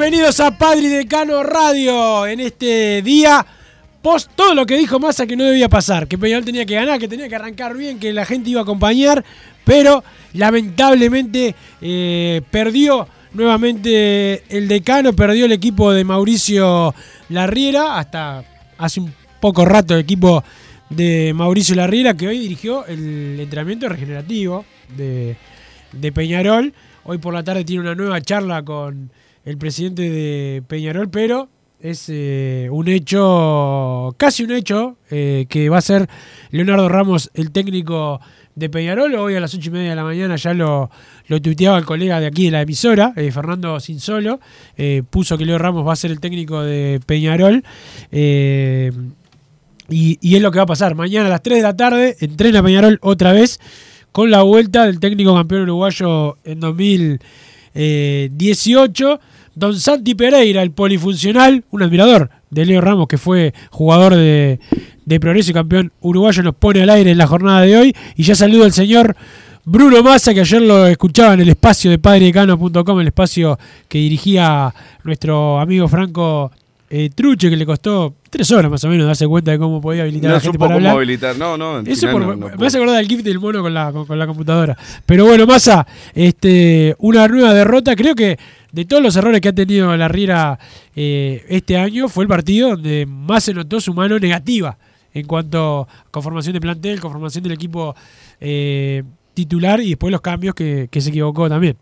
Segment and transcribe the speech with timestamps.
[0.00, 2.26] Bienvenidos a Padre y Decano Radio.
[2.26, 3.44] En este día,
[4.00, 6.98] post todo lo que dijo Massa que no debía pasar, que Peñarol tenía que ganar,
[6.98, 9.22] que tenía que arrancar bien, que la gente iba a acompañar,
[9.62, 16.94] pero lamentablemente eh, perdió nuevamente el decano, perdió el equipo de Mauricio
[17.28, 18.42] Larriera, hasta
[18.78, 20.42] hace un poco rato el equipo
[20.88, 24.64] de Mauricio Larriera, que hoy dirigió el entrenamiento regenerativo
[24.96, 25.36] de,
[25.92, 26.72] de Peñarol.
[27.04, 29.10] Hoy por la tarde tiene una nueva charla con
[29.44, 31.48] el presidente de Peñarol, pero
[31.80, 36.08] es eh, un hecho, casi un hecho, eh, que va a ser
[36.50, 38.20] Leonardo Ramos el técnico
[38.54, 39.14] de Peñarol.
[39.14, 40.90] Hoy a las ocho y media de la mañana ya lo,
[41.28, 44.40] lo tuiteaba el colega de aquí de la emisora, eh, Fernando Sinsolo.
[44.76, 47.64] eh, puso que Leo Ramos va a ser el técnico de Peñarol.
[48.12, 48.90] y,
[49.88, 50.94] y es lo que va a pasar.
[50.94, 53.58] Mañana a las 3 de la tarde entrena Peñarol otra vez
[54.12, 59.20] con la vuelta del técnico campeón uruguayo en 2018.
[59.60, 64.58] Don Santi Pereira, el polifuncional, un admirador de Leo Ramos, que fue jugador de,
[65.04, 67.94] de Progreso y campeón uruguayo, nos pone al aire en la jornada de hoy.
[68.16, 69.14] Y ya saludo al señor
[69.64, 74.74] Bruno Massa, que ayer lo escuchaba en el espacio de padredecano.com, el espacio que dirigía
[75.04, 76.50] nuestro amigo Franco
[76.88, 80.02] eh, Truche, que le costó tres horas más o menos darse cuenta de cómo podía
[80.02, 80.96] habilitar a No la gente para hablar.
[80.96, 81.80] habilitar, no, no.
[81.80, 84.18] Eso por- no- no me hace acordar del gift del mono con la, con, con
[84.18, 84.76] la computadora.
[85.06, 87.94] Pero bueno, Massa, este, una nueva derrota.
[87.94, 88.38] Creo que
[88.72, 90.58] de todos los errores que ha tenido la Riera
[90.94, 94.78] eh, este año, fue el partido donde más se notó su mano negativa
[95.12, 97.94] en cuanto a conformación de plantel, conformación del equipo
[98.40, 99.02] eh,
[99.34, 101.76] titular y después los cambios que, que se equivocó también.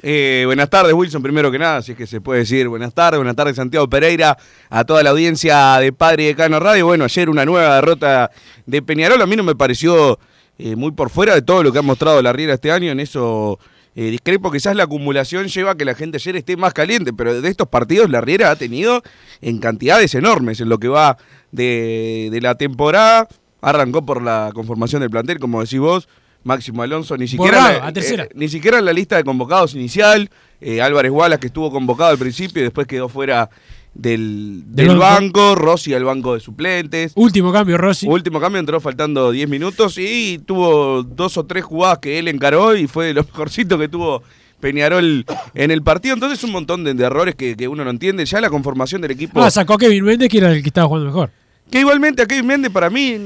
[0.00, 3.18] Eh, buenas tardes, Wilson, primero que nada, si es que se puede decir buenas tardes,
[3.18, 4.38] buenas tardes, Santiago Pereira,
[4.70, 6.86] a toda la audiencia de Padre y Decano Radio.
[6.86, 8.30] Bueno, ayer una nueva derrota
[8.64, 10.20] de Peñarol, a mí no me pareció
[10.56, 13.00] eh, muy por fuera de todo lo que ha mostrado la Riera este año, en
[13.00, 13.58] eso
[14.00, 17.40] eh, discrepo, quizás la acumulación lleva a que la gente ayer esté más caliente, pero
[17.40, 19.02] de estos partidos la Riera ha tenido
[19.40, 21.16] en cantidades enormes en lo que va
[21.50, 23.26] de, de la temporada.
[23.60, 26.08] Arrancó por la conformación del plantel, como decís vos,
[26.44, 27.88] Máximo Alonso, ni siquiera, Borrado, la-
[28.24, 30.30] eh, ni siquiera en la lista de convocados inicial.
[30.60, 33.48] eh, Álvarez Wallace, que estuvo convocado al principio y después quedó fuera
[33.94, 35.40] del, Del del banco.
[35.40, 35.54] banco.
[35.54, 37.12] Rossi al banco de suplentes.
[37.16, 38.06] Último cambio, Rossi.
[38.06, 42.76] Último cambio, entró faltando 10 minutos y tuvo dos o tres jugadas que él encaró
[42.76, 44.22] y fue de lo mejorcito que tuvo
[44.60, 46.14] Peñarol en el partido.
[46.14, 48.24] Entonces un montón de, de errores que, que uno no entiende.
[48.24, 49.40] Ya la conformación del equipo...
[49.42, 51.30] Ah, sacó a Kevin Méndez, que era el que estaba jugando mejor.
[51.70, 53.16] Que igualmente a Kevin Méndez para mí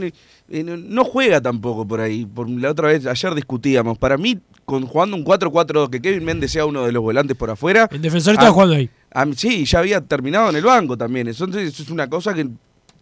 [0.50, 2.26] eh, no- juega tampoco por ahí.
[2.26, 3.96] Por la otra vez, ayer discutíamos.
[3.98, 7.50] Para mí, con, jugando un 4-4, que Kevin Méndez sea uno de los volantes por
[7.50, 7.88] afuera.
[7.92, 8.90] El defensor estaba jugando ahí.
[9.14, 11.28] A mí- sí, ya había terminado en el banco también.
[11.28, 12.46] Entonces, eso es una cosa que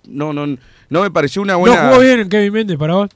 [0.08, 0.46] no, no,
[0.88, 1.84] no me pareció una buena.
[1.84, 3.10] No jugó bien Kevin Méndez para vos.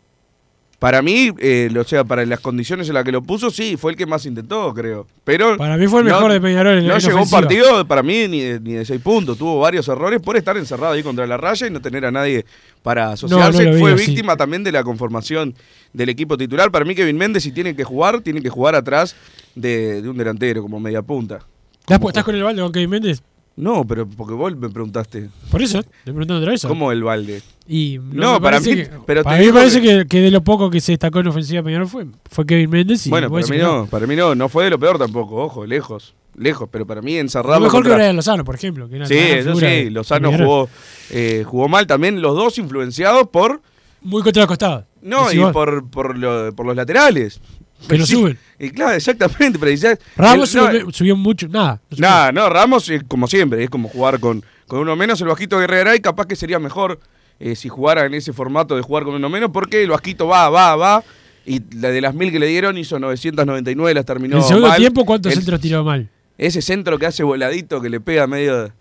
[0.79, 3.93] Para mí, eh, o sea, para las condiciones en las que lo puso, sí, fue
[3.93, 5.07] el que más intentó, creo.
[5.23, 8.03] Pero Para mí fue el no- mejor de Peñarol en No llegó un partido para
[8.03, 9.39] mí ni de, ni de seis puntos.
[9.39, 12.45] Tuvo varios errores por estar encerrado ahí contra la raya y no tener a nadie
[12.83, 13.65] para asociarse.
[13.65, 15.55] no fue víctima también de la conformación
[15.95, 16.71] del equipo titular.
[16.71, 19.17] Para mí, Kevin Méndez, si tiene que jugar, tiene que jugar atrás
[19.55, 21.39] de, de un delantero, como media punta.
[21.87, 23.23] ¿Estás, estás con el balde con Kevin Méndez?
[23.57, 25.29] No, pero porque vos me preguntaste.
[25.51, 26.63] Por eso, te preguntando otra vez.
[26.67, 27.41] ¿Cómo el balde?
[27.69, 30.43] Y No, para mí- que- pero para mí me parece que- que, que de lo
[30.43, 33.07] poco que se destacó en ofensiva de Peñarol fue, fue Kevin Méndez.
[33.07, 35.37] Y Bueno, para mí que no, para mí no, no fue de lo peor tampoco,
[35.37, 38.89] ojo, lejos, lejos, pero para mí Lo encerrarlo mejor que contra- Brian Lozano, por ejemplo.
[38.89, 40.69] Que era Sí, eso sí, de- Lozano de jugó,
[41.11, 43.61] eh, jugó mal también, los dos influenciados por...
[44.01, 44.85] Muy contra los costados.
[45.01, 45.53] No, y vos.
[45.53, 47.41] por, por, lo- por los laterales.
[47.89, 48.39] Que lo Sí, suben.
[48.59, 49.73] Y claro, exactamente, pero
[50.17, 51.49] Ramos el- no, subió, mucho.
[51.49, 51.81] Nada.
[51.91, 52.09] no subió.
[52.09, 55.21] Nada, no, Ramos es como siempre, es como jugar con, con uno menos.
[55.21, 56.99] El Vasquito Guerrera y capaz que sería mejor
[57.41, 60.49] eh, si jugara en ese formato de jugar con uno menos, porque el Vasquito va,
[60.49, 61.05] va, va.
[61.47, 64.37] Y la de las mil que le dieron hizo 999, las terminó.
[64.39, 64.79] En segundo mal.
[64.79, 66.09] tiempo, ¿cuántos El- centros tiró mal?
[66.39, 68.73] Ese centro que hace voladito, que le pega medio,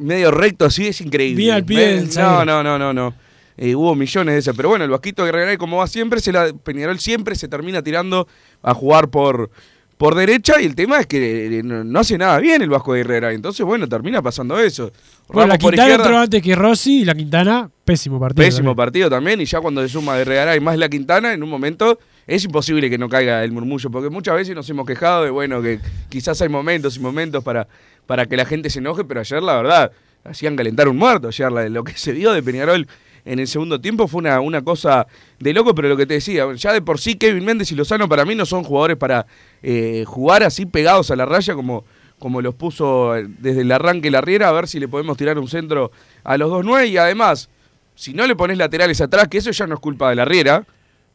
[0.00, 1.36] medio recto así, es increíble.
[1.42, 3.14] Bien al pie del No, no, no, no, no.
[3.56, 4.56] Eh, hubo millones de esas.
[4.56, 8.26] Pero bueno, el Vasquito Guerrera, como va siempre, se la, Peñarol siempre se termina tirando
[8.62, 9.50] a jugar por,
[9.96, 10.60] por derecha.
[10.60, 13.32] Y el tema es que eh, no, hace nada bien el Vasco Guerrera.
[13.32, 14.90] Entonces, bueno, termina pasando eso.
[15.28, 18.44] Bueno, la Ramos Quintana izquierda, entró antes que Rossi y la Quintana, pésimo partido.
[18.44, 18.76] Pésimo también.
[18.76, 21.98] partido también, y ya cuando se suma Guerrera y más la Quintana, en un momento
[22.26, 25.62] es imposible que no caiga el murmullo, porque muchas veces nos hemos quejado de, bueno,
[25.62, 25.78] que
[26.08, 27.68] quizás hay momentos y momentos para,
[28.06, 29.92] para que la gente se enoje, pero ayer la verdad,
[30.24, 32.86] hacían calentar un muerto, ayer la- lo que se vio de Peñarol
[33.24, 35.06] en el segundo tiempo fue una, una cosa
[35.38, 38.08] de loco, pero lo que te decía, ya de por sí Kevin Méndez y Lozano
[38.08, 39.26] para mí no son jugadores para
[39.62, 41.84] eh, jugar así pegados a la raya como,
[42.18, 45.38] como los puso eh, desde el arranque la Riera, a ver si le podemos tirar
[45.38, 45.90] un centro
[46.22, 47.48] a los dos nueve y además,
[47.94, 50.66] si no le pones laterales atrás, que eso ya no es culpa de la Riera,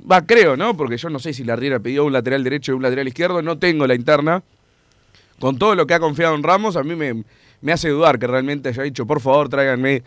[0.09, 0.75] va creo, ¿no?
[0.75, 3.41] Porque yo no sé si la Riera pidió un lateral derecho y un lateral izquierdo,
[3.41, 4.41] no tengo la interna.
[5.39, 7.23] Con todo lo que ha confiado en Ramos, a mí me,
[7.61, 10.03] me hace dudar que realmente haya dicho, por favor, tráiganme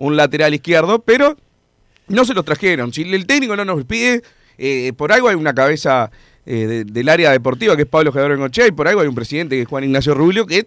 [0.00, 1.36] un lateral izquierdo, pero
[2.08, 2.92] no se los trajeron.
[2.92, 4.22] Si el técnico no nos pide,
[4.58, 6.10] eh, por algo hay una cabeza
[6.46, 9.14] eh, de- del área deportiva que es Pablo Gedor Bengochea y por algo hay un
[9.14, 10.66] presidente que es Juan Ignacio Rubio que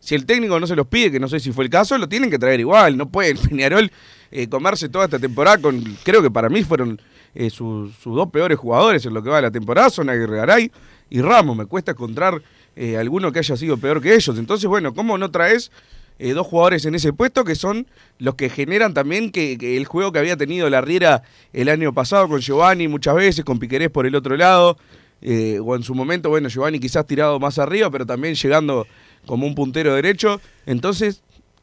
[0.00, 2.08] si el técnico no se los pide, que no sé si fue el caso, lo
[2.08, 2.96] tienen que traer igual.
[2.96, 3.92] No puede el Peñarol
[4.32, 7.00] eh, comerse toda esta temporada con, creo que para mí fueron
[7.50, 10.72] sus, dos peores jugadores en lo que va de la temporada, son Aguirre Garay
[11.10, 11.56] y Ramos.
[11.56, 12.42] Me cuesta encontrar
[12.98, 14.38] alguno que haya sido peor que ellos.
[14.38, 15.70] Entonces, bueno, ¿cómo no traes
[16.22, 17.86] eh, dos jugadores en ese puesto que son
[18.18, 21.22] los que generan también que, el juego que había tenido la Riera
[21.54, 24.76] el año pasado con Giovanni muchas veces, con Piquerés por el otro lado,
[25.22, 28.86] eh, o en su momento, bueno, Giovanni quizás tirado más arriba, pero también llegando
[29.24, 30.42] como un puntero derecho.
[30.66, 31.22] Entonces,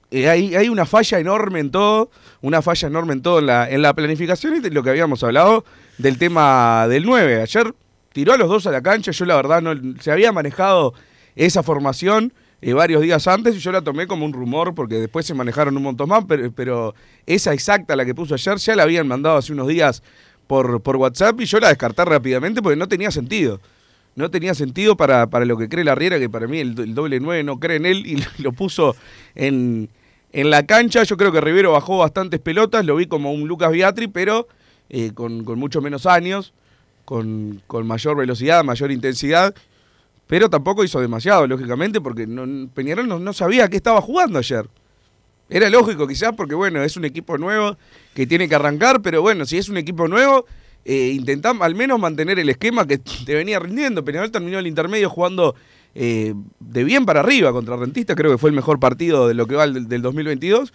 [0.10, 2.10] eh, hay, hay una falla enorme en todo,
[2.42, 5.66] una falla enorme en todo en la, en la planificación y lo que habíamos hablado
[6.00, 7.44] del tema del 9.
[7.44, 7.76] Ayer
[8.12, 10.96] tiró a los dos a la cancha, yo la verdad no se había manejado
[11.36, 15.26] esa formación eh, varios días antes y yo la tomé como un rumor porque después
[15.26, 16.96] se manejaron un montón más, pero, pero
[17.26, 20.02] esa exacta, la que puso ayer, ya la habían mandado hace unos días
[20.48, 23.60] por, por WhatsApp y yo la descarté rápidamente porque no tenía sentido.
[24.16, 27.20] No tenía sentido para, para lo que cree la Riera, que para mí el, doble
[27.20, 28.96] 9 no cree en él y lo puso
[29.36, 29.90] en,
[30.32, 31.04] en la cancha.
[31.04, 34.48] Yo creo que Rivero bajó bastantes pelotas, lo vi como un Lucas Biatri, pero
[34.90, 36.54] eh, con, con mucho menos años,
[37.06, 39.54] con, con mayor velocidad, mayor intensidad.
[40.28, 44.68] Pero tampoco hizo demasiado, lógicamente, porque no- Peñarol no, sabía qué estaba jugando ayer.
[45.50, 47.78] Era lógico quizás porque, bueno, es un equipo nuevo
[48.14, 50.46] que tiene que arrancar, pero bueno, si es un equipo nuevo,
[50.84, 54.04] eh, intentá al menos mantener el esquema que te venía rindiendo.
[54.04, 55.56] Peñarol terminó el intermedio jugando
[55.96, 59.48] eh, de bien para arriba contra Rentista, creo que fue el mejor partido de lo
[59.48, 60.74] que va del, del 2022,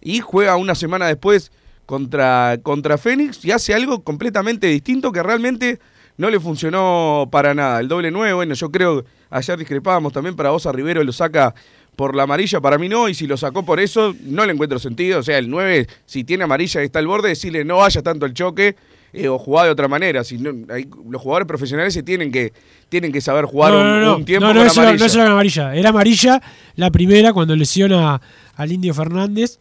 [0.00, 1.52] y juega una semana después
[1.86, 5.78] contra, contra Fénix y hace algo completamente distinto que realmente
[6.20, 7.80] no le funcionó para nada.
[7.80, 11.54] El doble 9, bueno, yo creo, ayer discrepábamos también, para vos a Rivero lo saca
[11.96, 14.78] por la amarilla, para mí no, y si lo sacó por eso, no le encuentro
[14.78, 15.18] sentido.
[15.18, 18.26] O sea, el 9, si tiene amarilla y está al borde, decirle no vaya tanto
[18.26, 18.76] el choque
[19.12, 20.22] eh, o jugar de otra manera.
[20.22, 22.52] Si no, hay- los jugadores profesionales se tienen que,
[22.88, 25.00] tienen que saber jugar no, un, no, no, un tiempo no, no, con eso amarilla.
[25.00, 25.74] no eso era amarilla.
[25.74, 26.42] Era amarilla
[26.76, 28.20] la primera cuando lesiona
[28.56, 29.58] al Indio Fernández.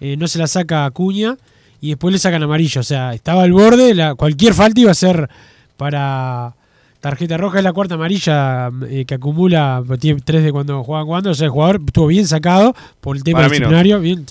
[0.00, 1.36] eh, no se la saca a Acuña
[1.80, 2.80] y después le sacan amarilla.
[2.80, 3.94] O sea, estaba al borde.
[3.94, 5.28] La, cualquier falta iba a ser
[5.82, 6.54] para
[7.02, 7.58] tarjeta roja.
[7.58, 9.82] Es la cuarta amarilla eh, que acumula.
[10.00, 11.30] Tiene tres de cuando juegan cuando.
[11.30, 13.52] O sea, el jugador estuvo bien sacado por el tema Para no.
[13.52, 14.00] disciplinario.
[14.00, 14.24] Bien,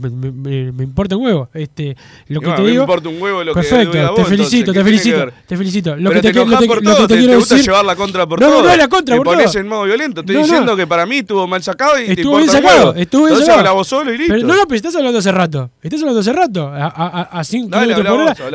[0.00, 1.48] me, me- me- me importa un huevo.
[1.54, 1.96] Este,
[2.26, 2.82] lo Y que bueno, te me digo.
[2.82, 5.32] importa un huevo lo que Perfecto, te vos, felicito, entonces, te ¿qué tiene que felicito,
[5.46, 5.96] te felicito.
[5.96, 7.84] Lo Pero que te, te, lo por todo, te te, quiero te gusta decir- llevar
[7.84, 8.62] la contra por No, no, todo.
[8.64, 9.34] no es la contra, Te boludo.
[9.34, 10.20] pones en modo violento.
[10.20, 10.46] Estoy No, no.
[10.46, 13.26] diciendo que para mí estuvo mal sacado y te Estuvo bien importa un sacado, estuvo
[13.26, 13.74] bien sacado.
[13.74, 14.34] vos solo y listo.
[14.34, 15.70] Pero no, no, pero estás hablando hace rato.
[15.82, 16.66] Estás hablando hace rato.
[16.68, 18.54] A, a, a- a cinco Dale, kilómetros habla por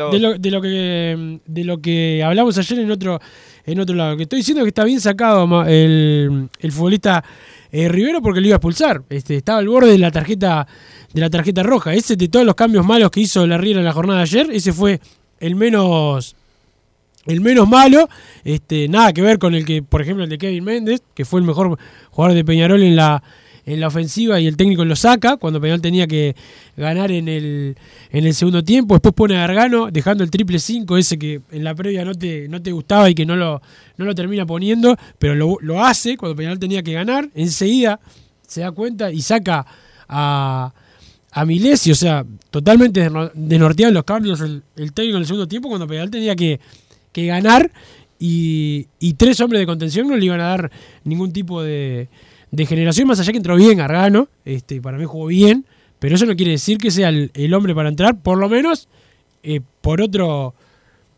[1.46, 3.20] de lo que hablamos ayer en otro
[3.66, 4.16] en otro lado.
[4.16, 7.24] Que estoy diciendo que está bien sacado el, el futbolista
[7.72, 9.02] eh, Rivero porque lo iba a expulsar.
[9.08, 10.66] Este, estaba al borde de la tarjeta
[11.12, 11.94] de la tarjeta roja.
[11.94, 14.48] Ese de todos los cambios malos que hizo la Riera en la jornada de ayer,
[14.52, 15.00] ese fue
[15.40, 16.36] el menos
[17.26, 18.08] el menos malo,
[18.44, 21.40] este, nada que ver con el que, por ejemplo, el de Kevin Méndez, que fue
[21.40, 21.78] el mejor
[22.10, 23.22] jugador de Peñarol en la,
[23.66, 26.36] en la ofensiva y el técnico lo saca cuando Peñarol tenía que
[26.76, 27.76] ganar en el,
[28.10, 28.94] en el segundo tiempo.
[28.94, 32.46] Después pone a Gargano dejando el triple 5, ese que en la previa no te,
[32.48, 33.62] no te gustaba y que no lo,
[33.96, 37.28] no lo termina poniendo, pero lo, lo hace cuando Peñarol tenía que ganar.
[37.34, 38.00] Enseguida
[38.46, 39.64] se da cuenta y saca
[40.08, 40.72] a,
[41.32, 45.26] a Milesi, o sea, totalmente desno- desnorteado en los cambios el, el técnico en el
[45.26, 46.60] segundo tiempo cuando Peñarol tenía que,
[47.12, 47.70] que ganar
[48.18, 50.70] y, y tres hombres de contención no le iban a dar
[51.04, 52.08] ningún tipo de,
[52.56, 55.64] de generación, más allá que entró bien Gargano, este, para mí jugó bien,
[55.98, 58.88] pero eso no quiere decir que sea el, el hombre para entrar, por lo menos
[59.42, 60.54] eh, por otro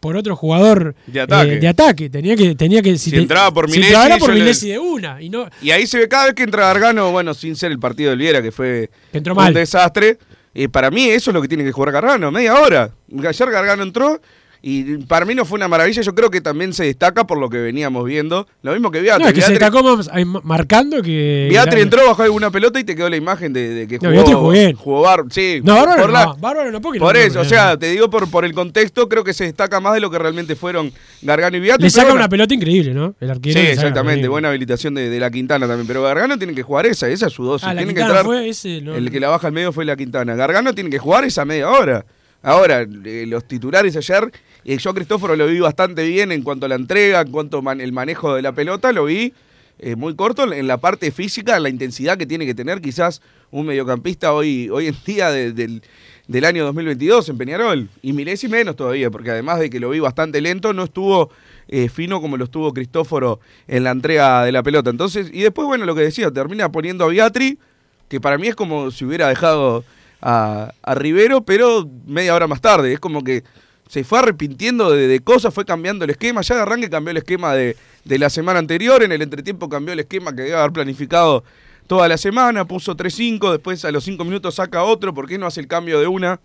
[0.00, 1.54] por otro jugador De ataque.
[1.54, 2.10] eh, de ataque.
[2.10, 4.78] Tenía que, tenía que Si te- entraba por si Milesi, entraba por yo le- de
[4.78, 5.20] una.
[5.20, 7.78] Y no, Y ahí se ve cada vez que entra Gargano, bueno, sin ser el
[7.80, 9.54] partido del Viera, que fue Que entró un mal.
[9.54, 10.18] desastre.
[10.54, 12.90] eh, para mí eso es lo que tiene que jugar Gargano, media hora.
[13.26, 14.20] Ayer Gargano entró
[14.68, 16.02] y para mí no fue una maravilla.
[16.02, 18.48] Yo creo que también se destaca por lo que veníamos viendo.
[18.62, 19.22] Lo mismo que Beatri.
[19.22, 20.10] no, es que se Beatri- destacó más-
[20.44, 21.46] marcando que.
[21.50, 24.10] Beatri entró, bajó alguna pelota y te quedó la imagen de, de que No, jugó,
[24.12, 24.72] Beatri jugó bien.
[24.74, 27.40] jugó Bar- sí, No, Bárbaro por no, la- Bárbaro no, porque por no- eso, no,
[27.42, 27.78] o sea, no.
[27.78, 30.56] te digo por, por el contexto, creo que se destaca más de lo que realmente
[30.56, 30.92] fueron
[31.22, 31.84] Gargano y Beatri.
[31.84, 32.16] Le saca bueno.
[32.16, 33.14] una pelota increíble, ¿no?
[33.20, 33.60] El arquero.
[33.60, 34.22] Sí, exactamente.
[34.26, 35.86] una- Buena habilitación de, de la Quintana también.
[35.86, 37.68] Pero Gargano tiene que jugar esa, esa es su dosis.
[37.68, 38.24] Ah, la tiene que Quintana entrar.
[38.26, 38.80] fue ese.
[38.80, 40.34] no- El que la baja al medio fue la Quintana.
[40.34, 42.04] Gargano tiene que jugar esa media hora.
[42.42, 44.30] Ahora, eh, los titulares ayer,
[44.66, 47.62] eh, yo a Cristóforo lo vi bastante bien en cuanto a la entrega, en cuanto
[47.66, 49.32] al el manejo de la pelota, lo vi
[49.78, 53.22] eh, muy corto en la parte física, en la intensidad que tiene que tener quizás
[53.50, 55.82] un mediocampista hoy, hoy en día de- del,
[56.28, 57.88] del año 2022 en Peñarol.
[58.02, 61.30] Y Milesi menos todavía, porque además de que lo vi bastante lento, no estuvo
[61.68, 64.90] eh, fino como lo estuvo Cristóforo en la entrega de la pelota.
[64.90, 67.58] Entonces, y después, bueno, lo que decía, termina poniendo a Beatri,
[68.08, 69.84] que para mí es como si hubiera dejado
[70.22, 72.92] a, a Rivero, pero media hora más tarde.
[72.92, 73.44] Es como que
[73.88, 76.42] se fue arrepintiendo de, cosas, fue cambiando el esquema.
[76.42, 79.92] Ya de arranque cambió el esquema de, de la semana anterior, en el entretiempo cambió
[79.92, 81.44] el esquema que debe haber planificado
[81.86, 85.46] toda la semana, puso 3-5, después a los 5 minutos saca otro, ¿por qué no
[85.46, 86.40] hace el cambio de una?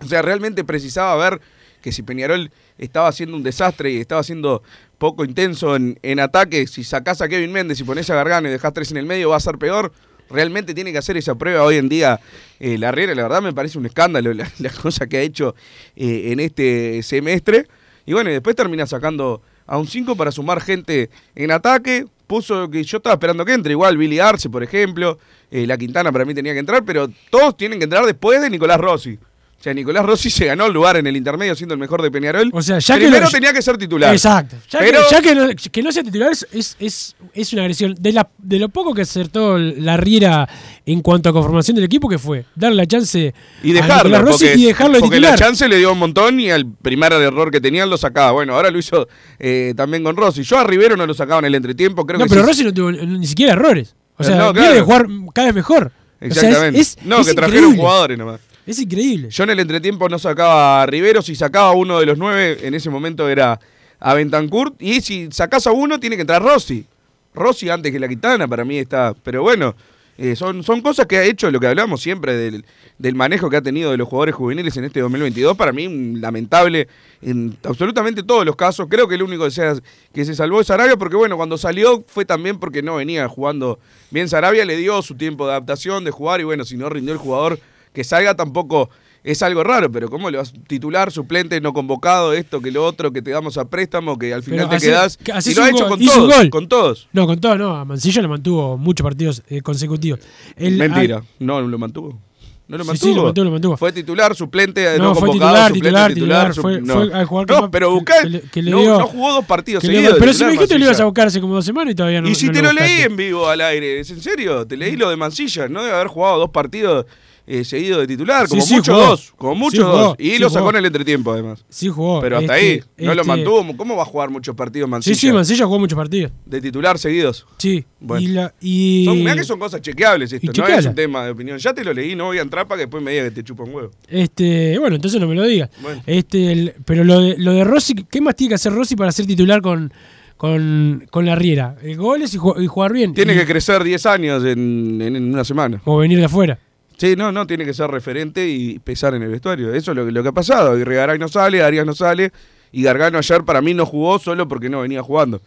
[0.00, 1.40] O sea, realmente precisaba ver
[1.80, 4.62] que si Peñarol estaba haciendo un desastre y estaba siendo
[4.98, 8.50] poco intenso en, en ataque, si sacás a Kevin Méndez y pones a Gargano y
[8.50, 9.92] dejás tres en el medio, va a ser peor.
[10.30, 12.20] Realmente tiene que hacer esa prueba hoy en día
[12.60, 13.14] eh, la Herrera.
[13.14, 15.54] La verdad me parece un escándalo la, la cosa que ha hecho
[15.96, 17.66] eh, en este semestre.
[18.06, 22.06] Y bueno, y después termina sacando a un 5 para sumar gente en ataque.
[22.26, 25.18] Puso que yo estaba esperando que entre, igual Billy Arce, por ejemplo.
[25.50, 28.50] eh, la Quintana para mí tenía que entrar, pero todos tienen que entrar después de
[28.50, 29.18] Nicolás Rossi.
[29.64, 32.10] O sea, Nicolás Rossi se ganó el lugar en el intermedio siendo el mejor de
[32.10, 32.50] Peñarol.
[32.52, 34.12] O sea, ya que Primero lo- tenía que ser titular.
[34.12, 34.56] Exacto.
[34.68, 37.62] Ya, Pero- que, ya que no, que no sea titular es, es, es, es una
[37.62, 37.94] agresión.
[37.98, 40.46] De, la, de lo poco que acertó la Riera
[40.84, 44.20] en cuanto a conformación del equipo, que fue darle la chance Y a dejarlo, Nicolás
[44.20, 45.30] Rossi porque, y dejarlo de porque titular.
[45.40, 48.32] la chance le dio un montón y al primer error que tenían lo sacaba.
[48.32, 50.42] Bueno, ahora lo hizo eh, también con Rossi.
[50.42, 52.48] Yo a Rivero no lo sacaba en el entretiempo, creo no, que pero sí.
[52.48, 53.94] Rossi no tuvo ni siquiera errores.
[54.18, 54.74] O Eh, sea, no, viene claro.
[54.74, 55.90] de jugar cada vez mejor.
[56.20, 56.80] O sea, es- Exactamente.
[57.04, 57.78] no, que trajeron increíble.
[57.78, 58.40] jugadores nomás.
[58.66, 59.28] Es increíble.
[59.30, 62.58] Yo en el entretiempo no sacaba a Rivero, si sacaba a uno de los nueve,
[62.62, 63.60] en ese momento era
[64.00, 64.74] a Bentancur.
[64.78, 66.86] Y si sacás a uno, tiene que entrar Rossi.
[67.34, 69.14] Rossi antes que la Quintana, para mí está.
[69.22, 69.74] Pero bueno,
[70.16, 72.64] eh, son, son cosas que ha hecho, lo que hablamos siempre del,
[72.98, 75.56] del manejo que ha tenido de los jugadores juveniles en este 2022.
[75.58, 76.88] Para mí, lamentable
[77.20, 78.86] en absolutamente todos los casos.
[78.88, 79.74] Creo que el único que, sea-
[80.14, 83.78] que se salvó es Sarabia, porque bueno, cuando salió fue también porque no venía jugando
[84.10, 84.26] bien.
[84.28, 87.18] Sarabia le dio su tiempo de adaptación, de jugar, y bueno, si no rindió el
[87.18, 87.58] jugador
[87.94, 88.90] que salga tampoco
[89.22, 92.84] es algo raro, pero ¿cómo le vas a titular, suplente, no convocado, esto, que lo
[92.84, 95.16] otro, que te damos a préstamo, que al final Pero te hace- quedás?
[95.16, 96.50] que Y lo ha hecho gol, con todos, gol.
[96.50, 97.08] con todos.
[97.14, 97.74] No, con todo, no.
[97.74, 100.20] A Mancilla lo mantuvo muchos partidos eh, consecutivos.
[100.56, 102.18] El- Mentira, al- no lo mantuvo.
[102.66, 103.10] No lo Sí, mantuvo.
[103.10, 103.76] sí, lo mantuvo, lo mantuvo.
[103.78, 106.48] Fue titular, suplente, No, no, fue convocado, titular, suplente, titular, titular.
[106.54, 106.94] titular, fue- no.
[106.94, 109.44] fue al jugador que No, pero Bucal que le- que no, dio- no jugó dos
[109.46, 110.16] partidos seguidos.
[110.18, 112.20] pero si me dijiste que lo ibas a buscar hace como dos semanas y todavía
[112.22, 114.66] no Y si no te lo lo leí en vivo al aire, ¿es en serio?
[114.66, 117.04] Te leí lo de Mancilla, no debe haber jugado dos partidos
[117.46, 119.06] eh, seguidos de titular, como Sí, sí, mucho jugó.
[119.06, 119.98] dos, como mucho Sí, jugó.
[119.98, 120.16] dos.
[120.18, 120.58] Y Sí, lo jugó.
[120.60, 121.64] sacó en el entretiempo además.
[121.68, 122.20] Sí jugó.
[122.20, 123.76] Pero hasta este, ahí, no lo este- mantuvo.
[123.76, 125.16] ¿Cómo va a jugar muchos partidos Sí, Mancilla?
[125.16, 126.32] sí, Mancilla jugó muchos partidos.
[126.46, 127.46] De titular seguidos.
[127.58, 127.84] Sí.
[128.00, 128.22] Bueno.
[128.24, 131.30] Y, la, y Son, mirá que son cosas chequeables esto, no es un tema de
[131.32, 131.58] opinión.
[131.58, 133.44] Ya te lo leí, no voy a entrar para que después me diga que te
[133.44, 133.90] chupa un huevo.
[134.08, 135.70] Este, bueno, entonces no me lo digas.
[135.82, 136.02] Bueno.
[136.06, 139.12] Este, el- pero lo de, lo de Rossi, ¿qué más tiene que hacer Rossi para
[139.12, 139.92] ser titular con,
[140.36, 141.76] con, con la Riera?
[141.82, 143.14] El goles y, ju- y jugar bien.
[143.14, 145.80] Tiene Y- que crecer 10 años en, en- en una semana.
[145.84, 146.58] O venir de afuera.
[146.96, 149.74] Sí, no, no, tiene que ser referente y pesar en el vestuario.
[149.74, 150.78] Eso es lo, que- lo que ha pasado.
[150.78, 152.32] Y Regaray no sale, Arias no sale.
[152.72, 155.40] Y Gargano ayer para mí no jugó solo porque no venía jugando.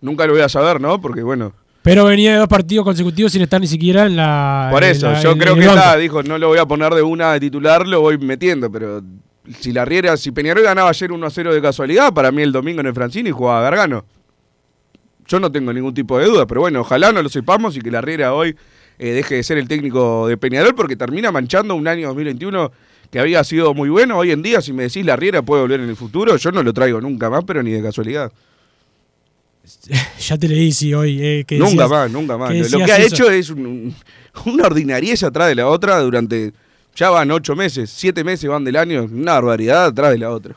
[0.00, 1.00] Nunca lo voy a saber, ¿no?
[1.00, 4.68] Porque bueno, Pero venía de dos partidos consecutivos sin estar ni siquiera en la.
[4.70, 6.94] por eso, la- yo en- creo en que está, dijo, no lo voy a poner
[6.94, 9.02] de una de titular, lo voy metiendo, pero
[9.60, 12.52] si la Riera, si Peñarol ganaba ayer 1 a 0 de casualidad, para mí el
[12.52, 14.04] domingo en el Francini jugaba Gargano.
[15.26, 17.90] Yo no tengo ningún tipo de duda, pero bueno, ojalá no lo sepamos y que
[17.90, 18.56] la Riera hoy
[18.98, 22.70] eh, deje de ser el técnico de Peñarol porque termina manchando un año 2021
[23.10, 24.18] que había sido muy bueno.
[24.18, 26.62] Hoy en día, si me decís la Riera puede volver en el futuro, yo no
[26.62, 28.32] lo traigo nunca más, pero ni de casualidad.
[30.20, 31.18] ya te leí, sí, hoy.
[31.24, 32.50] eh, que nunca decías- más, nunca más.
[32.50, 33.14] que Lo- que ha eso.
[33.14, 33.94] hecho es un- un-
[34.52, 36.52] una ordinariez atrás de la otra durante.
[36.96, 40.54] Ya van ocho meses, siete meses van del año, una barbaridad atrás de la otra.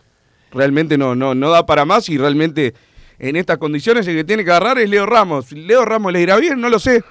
[0.52, 2.74] Realmente no, no, no da para más y realmente
[3.18, 5.52] en estas condiciones el que tiene que agarrar es Leo Ramos.
[5.52, 7.04] Leo Ramos le irá bien, no lo sé.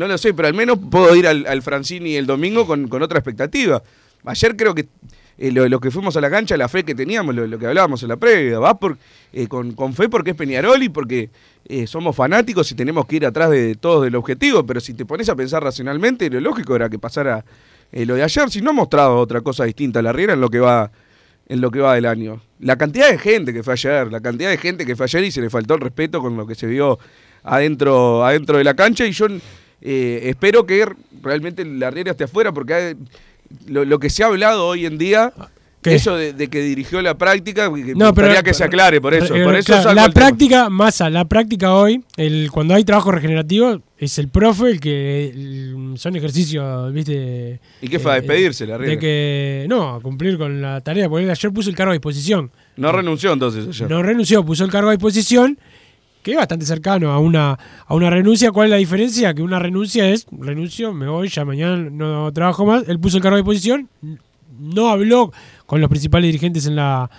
[0.00, 3.02] No lo sé, pero al menos puedo ir al, al Francini el domingo con, con
[3.02, 3.82] otra expectativa.
[4.24, 4.88] Ayer creo que
[5.36, 8.02] eh, lo, que fuimos a la cancha, la fe que teníamos, lo, lo que hablábamos
[8.02, 8.96] en la previa, va por,
[9.34, 11.28] eh, con, con fe porque es Peñarol y porque
[11.68, 15.04] eh, somos fanáticos y tenemos que ir atrás de todos del objetivo, pero si te
[15.04, 17.44] pones a pensar racionalmente, lo lógico era que pasara
[17.92, 20.40] eh, lo de ayer, si no ha mostrado otra cosa distinta a la Riera en
[20.40, 20.90] lo que va
[21.46, 22.40] en lo que va del año.
[22.60, 25.30] La cantidad de gente que fue ayer, la cantidad de gente que fue ayer y
[25.30, 26.98] se le faltó el respeto con lo que se vio
[27.42, 29.26] adentro, adentro de la cancha y yo
[29.82, 30.86] eh, espero que
[31.22, 32.94] realmente la Riera esté afuera porque hay-
[33.66, 35.32] lo, lo que se ha hablado hoy en día,
[35.82, 35.94] ¿Qué?
[35.94, 39.34] eso de, de que dirigió la práctica, que No, pero que se aclare por eso.
[39.34, 44.18] Por eso claro, la práctica, masa, la práctica hoy, el, cuando hay trabajo regenerativo, es
[44.18, 47.60] el profe el que el- son ejercicios, ¿viste?
[47.82, 48.12] ¿Y qué fue?
[48.12, 48.92] ¿A eh, despedirse la Riera?
[48.92, 52.50] De que, no, cumplir con la tarea, porque él ayer puso el cargo a disposición.
[52.76, 53.90] No renunció entonces ayer.
[53.90, 55.58] No renunció, puso el cargo a disposición,
[56.22, 58.52] que es bastante cercano a una, a una renuncia.
[58.52, 59.34] ¿Cuál es la diferencia?
[59.34, 62.88] Que una renuncia es, renuncio, me voy, ya mañana no trabajo más.
[62.88, 63.88] Él puso el cargo a disposición,
[64.58, 65.32] no habló
[65.66, 67.10] con los principales dirigentes en la,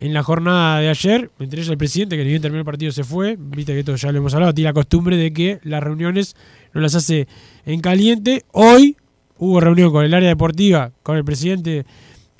[0.00, 2.92] en la jornada de ayer, entre ellos el presidente, que ni bien terminó el partido
[2.92, 3.36] se fue.
[3.38, 6.36] Viste que esto ya lo hemos hablado, tiene la costumbre de que las reuniones
[6.72, 7.26] no las hace
[7.66, 8.44] en caliente.
[8.52, 8.96] Hoy
[9.38, 11.84] hubo reunión con el área deportiva, con el presidente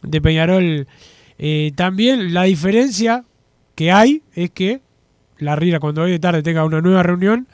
[0.03, 0.87] de Peñarol.
[1.39, 3.25] Eh, también la diferencia
[3.75, 4.81] que hay es que
[5.39, 7.47] la Riera cuando hoy de tarde tenga una nueva reunión,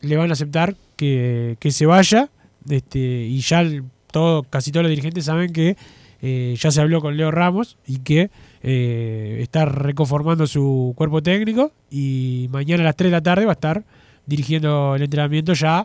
[0.00, 2.28] le van a aceptar que, que se vaya.
[2.68, 5.76] Este, y ya el- todo, casi todos los dirigentes saben que
[6.20, 8.30] eh, ya se habló con Leo Ramos y que
[8.62, 13.52] eh, está reconformando su cuerpo técnico y mañana a las 3 de la tarde va
[13.52, 13.82] a estar
[14.26, 15.84] dirigiendo el entrenamiento ya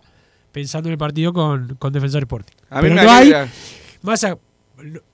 [0.51, 2.53] pensando en el partido con, con Defensor Sporting.
[2.69, 3.31] A Pero no hay,
[4.03, 4.37] más a-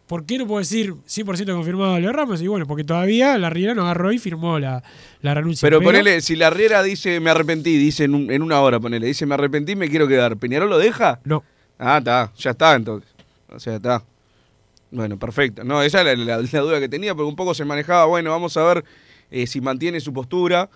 [0.07, 2.41] ¿Por qué no puedo decir 100% confirmado a Leo Ramos?
[2.41, 4.83] Y bueno, porque todavía la Riera no agarró y firmó la,
[5.21, 5.65] la renuncia.
[5.65, 9.07] Pero ponele, si la Riera dice me arrepentí, dice en, un- en una hora, ponele,
[9.07, 10.37] dice me arrepentí, me quiero quedar.
[10.37, 11.19] ¿Peñarol lo deja?
[11.23, 11.43] No.
[11.79, 13.09] Ah, está, ya está entonces.
[13.49, 14.03] O sea, está.
[14.91, 15.63] Bueno, perfecto.
[15.63, 18.55] No, esa era la, la duda que tenía, porque un poco se manejaba, bueno, vamos
[18.57, 18.85] a ver
[19.31, 20.69] eh, si mantiene su postura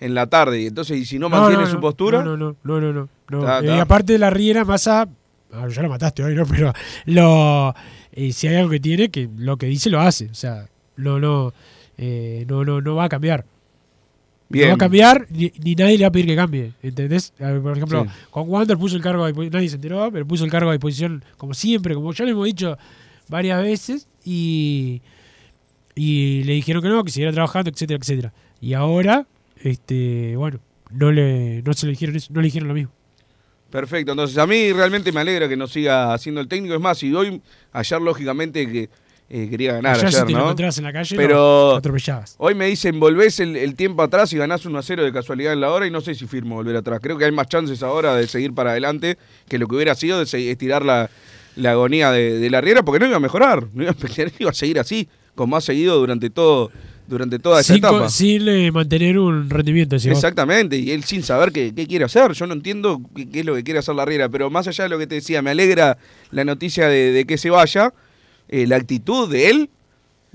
[0.00, 0.60] en la tarde.
[0.62, 3.08] Y entonces, y si no mantiene su postura, No, no, no, no, no.
[3.28, 3.44] no.
[3.44, 3.82] Ta, Eh, ta.
[3.82, 5.06] Aparte de la Riera, Massa,
[5.52, 6.46] ah, ya lo mataste hoy, ¿no?
[6.46, 6.72] Pero
[7.06, 7.74] lo,
[8.18, 10.26] eh, si hay algo que tiene, que lo que dice lo hace.
[10.26, 11.52] O sea, no, no,
[11.96, 13.44] eh, no, no, no va a cambiar.
[14.48, 14.66] bien.
[14.66, 16.72] No va a cambiar, ni, ni nadie le va a pedir que cambie.
[16.82, 17.32] ¿Entendés?
[17.38, 18.10] Por ejemplo, Sí.
[18.30, 20.72] con Wander puso el cargo a disposición, nadie se enteró, pero puso el cargo a
[20.72, 22.76] disposición como siempre, como ya lo hemos dicho
[23.28, 25.00] varias veces, y,
[25.94, 28.32] y le dijeron que no, que siguiera trabajando, etcétera, etcétera.
[28.60, 29.26] Y ahora,
[29.62, 32.90] este, bueno, no le, no se le dijeron eso, no le dijeron lo mismo.
[33.70, 36.74] Perfecto, entonces a mí realmente me alegra que no siga haciendo el técnico.
[36.74, 37.40] Es más, y hoy,
[37.72, 38.88] ayer lógicamente que
[39.30, 40.44] eh, quería ganar Ayer, ayer, si te lo ¿no?
[40.44, 41.34] encontrabas en la calle, Pero-
[41.72, 42.34] lo, atropellabas.
[42.38, 45.52] Hoy me dicen, volvés el, el tiempo atrás y ganás 1 a 0 de casualidad
[45.52, 47.00] en la hora y no sé si firmo volver atrás.
[47.02, 50.18] Creo que hay más chances ahora de seguir para adelante que lo que hubiera sido
[50.24, 51.10] de estirar la,
[51.56, 53.96] la agonía de, de la Riera porque no iba a mejorar, no iba a,
[54.38, 56.70] iba a seguir así, como ha seguido durante todo
[57.08, 58.08] durante toda esa Sin, etapa.
[58.10, 59.96] sin eh, mantener un rendimiento.
[59.96, 62.32] Exactamente, y él sin saber qué, qué quiere hacer.
[62.32, 64.84] Yo no entiendo qué, qué es lo que quiere hacer la Riera, pero más allá
[64.84, 65.96] de lo que te decía, me alegra
[66.30, 67.92] la noticia de, de que se vaya.
[68.50, 69.70] eh, la actitud de él,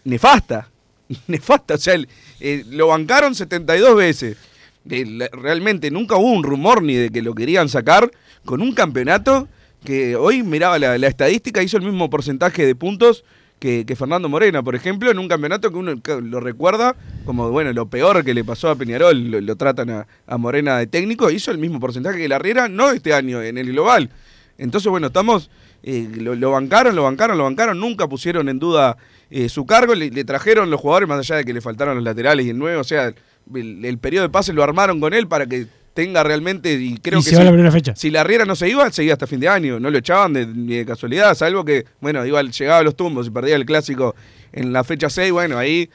[0.03, 0.69] nefasta.
[1.27, 2.07] Nefasta, o sea, el-
[2.39, 4.37] eh, lo bancaron 72 veces.
[4.85, 8.11] La- realmente nunca hubo un rumor ni de que lo querían sacar
[8.45, 9.47] con un campeonato
[9.85, 13.23] que hoy miraba la, la estadística, hizo el mismo porcentaje de puntos
[13.63, 17.85] que, Fernando Morena, por ejemplo, en un campeonato que uno lo recuerda como, bueno, lo
[17.85, 21.79] peor que le pasó a Peñarol, lo, tratan a, Morena de técnico, hizo el mismo
[21.79, 24.09] porcentaje que la Riera, no este año, en el global.
[24.57, 25.49] Entonces, bueno, estamos,
[25.81, 28.97] eh, lo, bancaron, lo bancaron, lo bancaron, nunca pusieron en duda
[29.29, 32.03] eh, su cargo, le, le trajeron los jugadores, más allá de que le faltaron los
[32.03, 33.13] laterales y el nuevo, o sea,
[33.55, 37.19] el, el periodo de pase lo armaron con él para que tenga realmente, y creo
[37.19, 37.95] Y que se va sí, la primera fecha.
[37.95, 39.79] si la Riera no se iba, seguía hasta fin de año.
[39.79, 43.27] No lo echaban de, ni de casualidad, salvo que, bueno, iba, llegaba a los tumbos
[43.27, 44.15] y perdía el clásico
[44.51, 45.31] en la fecha 6.
[45.31, 45.89] Bueno, ahí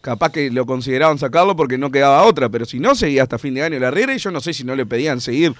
[0.00, 2.48] capaz que lo consideraban sacarlo porque no quedaba otra.
[2.48, 4.64] Pero si no, seguía hasta fin de año la Riera y yo no sé si
[4.64, 5.54] no le pedían seguir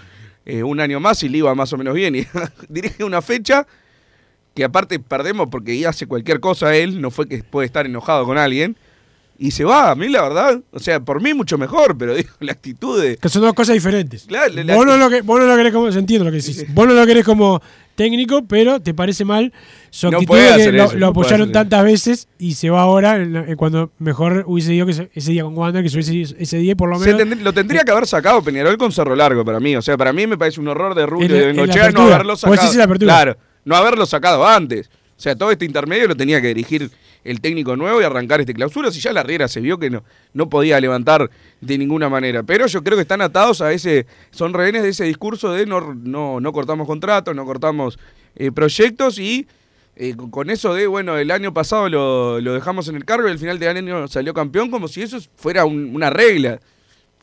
[0.47, 2.15] eh, un año más y le iba más o menos bien.
[2.15, 2.27] Y
[2.69, 3.67] dirige una fecha
[4.55, 8.39] que aparte perdemos porque hace cualquier cosa él, no fue que puede estar enojado con
[8.39, 8.77] alguien.
[9.41, 9.91] Y se va.
[9.91, 13.17] A mí, la verdad, o sea, por mí mucho mejor, pero digo, la actitud de.
[13.17, 14.25] Que son dos cosas diferentes.
[14.29, 15.91] Claro, la- vos, no lo que, vos no lo querés como.
[15.91, 16.67] Se entiende lo que decís.
[16.75, 17.61] Vos no lo querés como
[17.97, 19.53] técnico, pero te parece mal
[19.91, 23.19] su actitud que lo, eso, lo no puede apoyaron tantas veces y se va ahora
[23.57, 26.57] cuando mejor hubiese ido que se- ese día con Wander, que se hubiese ido ese
[26.59, 27.21] día por lo menos.
[27.21, 29.77] tendr- lo tendría que haber sacado Peñarol con Cerro Largo para mí.
[29.77, 32.57] O sea, para mí me parece un horror de Rubio de Bengochea no haberlo sacado.
[33.07, 34.89] Claro, no haberlo sacado antes.
[35.19, 36.91] O sea, todo este intermedio lo tenía que dirigir
[37.25, 38.91] el técnico nuevo y arrancar este clausura.
[38.91, 40.03] Si ya la Riera se vio que no,
[40.33, 41.31] no podía levantar
[41.61, 42.43] de ninguna manera.
[42.43, 44.07] Pero yo creo que están atados a ese.
[44.31, 47.99] Son rehenes de ese discurso de no, no, no cortamos contratos, no cortamos
[48.37, 49.47] eh, proyectos y.
[49.97, 53.31] eh, con- eso de, bueno, el año pasado lo, lo dejamos en el cargo y
[53.33, 56.61] al final del año salió campeón como si eso fuera un- una regla.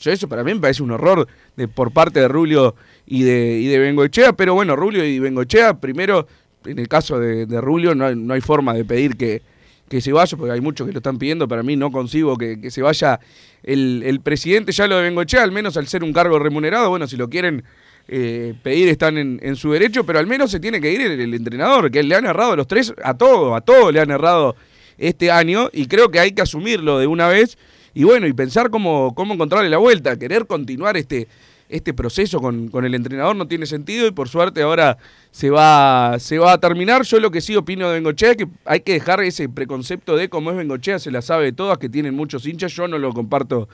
[0.05, 2.75] Eso para mí me parece un horror de, por parte de Rulio
[3.07, 6.27] y de, y de Bengochea, pero bueno, Rulio y Bengochea, primero,
[6.65, 9.41] en el caso de, Rulio, no no hay forma de pedir que,
[9.89, 12.60] que se vaya, porque hay muchos que lo están pidiendo, para mí no consigo que,
[12.60, 13.19] que se vaya
[13.63, 17.08] el, el presidente, ya lo de Bengochea, al menos al ser un cargo remunerado, bueno,
[17.08, 17.63] si lo quieren
[18.10, 21.34] eh, pedir están en, en su derecho, pero al menos se tiene que ir el,
[21.34, 24.56] entrenador, que le han errado los tres, a todo, a todo le han errado
[24.97, 27.58] este año, y creo que hay que asumirlo de una vez,
[27.93, 31.28] y bueno, y pensar cómo, cómo encontrarle la vuelta, querer continuar este,
[31.69, 34.97] este proceso con, con el entrenador no tiene sentido, y por suerte ahora
[35.32, 37.03] se va, se va a terminar.
[37.03, 40.30] Yo lo que sí opino de Bengochea es que hay que dejar ese preconcepto de
[40.30, 43.12] cómo es Bengochea, se la sabe de todas, que tienen muchos hinchas, yo no lo
[43.13, 43.67] comparto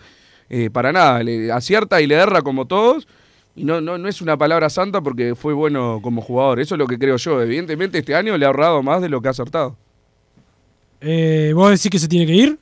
[0.49, 3.07] eh, para nada, le acierta y le erra como todos.
[3.55, 6.59] Y no, no, no es una palabra santa porque fue bueno como jugador.
[6.59, 7.39] Eso es lo que creo yo.
[7.39, 9.77] Evidentemente este año le ha ahorrado más de lo que ha acertado.
[11.01, 12.57] Eh, ¿Vos decís que se tiene que ir?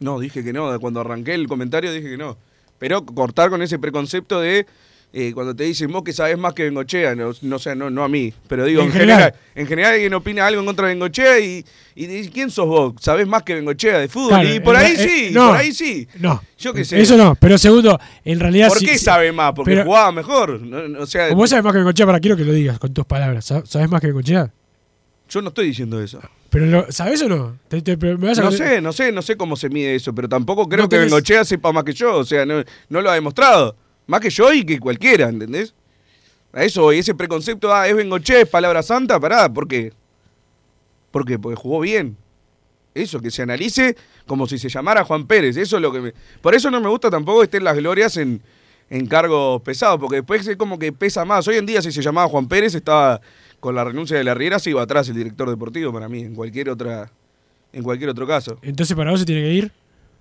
[0.00, 0.80] No, dije que no.
[0.80, 2.38] Cuando arranqué el comentario dije que no.
[2.78, 4.66] Pero cortar con ese preconcepto de
[5.12, 8.04] eh, cuando te dicen vos que sabes más que Bengochea, no, no, sé, no, no
[8.04, 9.16] a mí, pero digo, En en, general.
[9.18, 9.40] general.
[9.54, 12.92] en general alguien opina algo en contra de Bengochea y, y dice, ¿quién sos vos?
[13.00, 14.28] ¿Sabés más que Bengochea de fútbol?
[14.40, 15.48] Claro, y por ahí eh, sí, no.
[15.48, 16.06] por ahí sí.
[16.18, 16.42] No.
[16.58, 17.00] Yo qué sé.
[17.00, 19.52] Eso no, pero segundo, en realidad ¿Por sí- qué sí- sabe más?
[19.54, 20.60] Porque pero- jugaba mejor.
[20.60, 22.92] No, no, o sea, vos sabés más que Bengochea, para quiero que lo digas con
[22.92, 23.50] tus palabras.
[23.50, 24.52] ¿Sab- ¿Sabés más que Bengochea?
[25.28, 26.20] Yo no estoy diciendo eso.
[26.50, 27.58] Pero lo, ¿Sabés o no?
[27.68, 29.94] Te- te- pero me vas a No sé, no sé, no sé cómo se mide
[29.94, 32.62] eso, pero tampoco creo No que tenés- Bengochea sepa más que yo, o sea, no,
[32.88, 33.76] no lo ha demostrado.
[34.06, 35.74] Más que yo y que cualquiera, ¿entendés?
[36.52, 39.92] A eso voy, ese preconcepto, ah, es Bengochea, es palabra santa, pará, ¿por qué?
[41.10, 41.38] ¿Por qué?
[41.38, 42.16] Porque jugó bien.
[42.94, 43.94] Eso, que se analice
[44.26, 46.14] como si se llamara Juan Pérez, eso es lo que me...
[46.40, 48.40] Por eso no me gusta tampoco que estén las glorias en,
[48.88, 51.46] en cargos pesados, porque después es como que pesa más.
[51.46, 53.20] Hoy en día si se llamaba Juan Pérez estaba
[53.60, 56.34] con la renuncia de la Riera, se iba atrás el director deportivo para mí, en
[56.34, 57.10] cualquier otra...
[57.72, 58.58] En cualquier otro caso.
[58.62, 59.72] Entonces para vos se tiene que ir.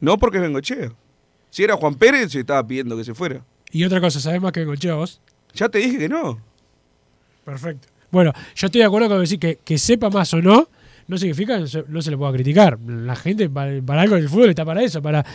[0.02, 0.91] No porque es Bengochea.
[1.50, 3.45] Si era Juan Pérez, se estaba pidiendo que se fuera.
[3.71, 5.21] Y otra cosa, ¿sabés más que Bengochea vos?
[5.54, 6.41] Ya te dije que no.
[7.45, 7.88] Perfecto.
[8.12, 10.67] Bueno, yo estoy de acuerdo con decir que, que sepa más o no,
[11.08, 12.80] no significa que no se, le pueda criticar.
[12.80, 15.26] La gente, para, para algo del fútbol está para eso, para,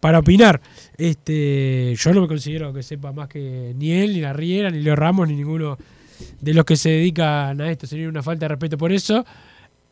[0.00, 0.60] para opinar.
[0.96, 4.80] Este, yo no me considero que sepa más que ni él, ni la Riera, ni
[4.80, 5.76] Leo Ramos, ni ninguno
[6.40, 7.86] de los que se dedican a esto.
[7.86, 9.24] Sería una falta de respeto por eso.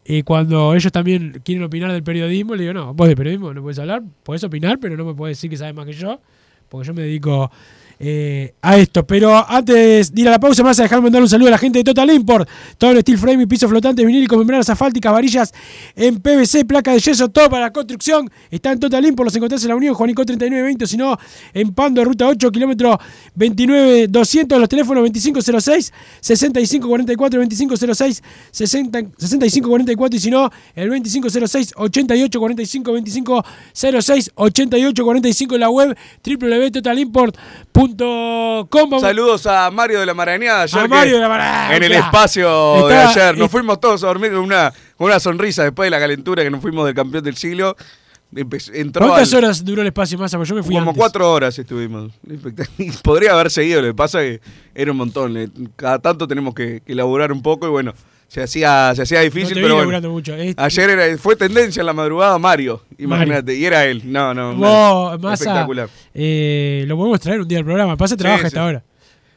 [0.04, 3.62] Y cuando ellos también quieren opinar del periodismo, le digo, no, vos de periodismo no
[3.62, 6.20] puedes hablar, podés opinar, pero no me puedes decir que sabes más que yo,
[6.68, 7.50] porque yo me dedico
[7.98, 9.06] eh, a esto.
[9.06, 11.52] Pero antes de ir a la pausa, me vas a dejar mandar un saludo a
[11.52, 12.48] la gente de Total Import.
[12.78, 15.52] Todo en steel frame y pisos flotantes, vinílicos, membranas asfálticas, varillas
[15.94, 18.30] en PVC, placa de yeso, todo para la construcción.
[18.50, 21.18] Está en Total Import, los encontrás en la Unión Juanico 3920, o si no,
[21.54, 22.98] en Pando, ruta 8, kilómetro
[23.34, 32.92] 29 200, los teléfonos 2506 6544 2506 60 6544 y si no, el 2506 8845
[32.92, 37.65] 2506 8845 en la web www.totalimport.com.
[39.00, 40.62] Saludos a Mario de la Marañada.
[40.62, 41.76] ayer A Mario de la Marañada.
[41.76, 43.36] En el espacio de ayer.
[43.36, 46.42] Nos eh, fuimos todos a dormir con una, con una sonrisa después de la calentura
[46.42, 47.76] que nos fuimos del campeón del siglo.
[48.72, 50.32] Entró ¿Cuántas al- horas duró el espacio más?
[50.32, 50.96] Yo me fui Como antes.
[50.96, 52.12] cuatro horas estuvimos.
[53.02, 55.32] Podría haber seguido, lo que pasa es que era un montón.
[55.34, 57.92] le- Cada tanto tenemos que, que laburar un poco y bueno,
[58.28, 60.10] se hacía, se hacía difícil, pero bueno.
[60.10, 60.34] mucho.
[60.56, 64.02] Ayer era- fue tendencia en la madrugada Mario, imagínate, y era él.
[64.04, 65.88] No, no, Vos, espectacular.
[66.14, 67.96] eh, lo podemos traer un día al programa.
[67.96, 68.62] Pasa, trabaja Sí, hasta sí.
[68.64, 68.82] ahora.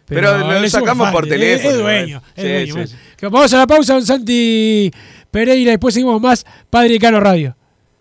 [0.05, 2.21] Pero lo sacamos fan, por teléfono, Es, dueño.
[2.35, 2.95] es Sí.
[3.15, 4.91] Que Vamos a la pausa, don Santi
[5.29, 5.69] Pereira.
[5.71, 7.55] Después seguimos más Padre y Cano Radio.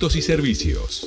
[0.00, 1.06] productos y servicios.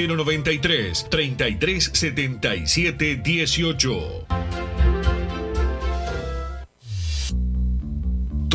[0.07, 4.40] 093 33 77 18.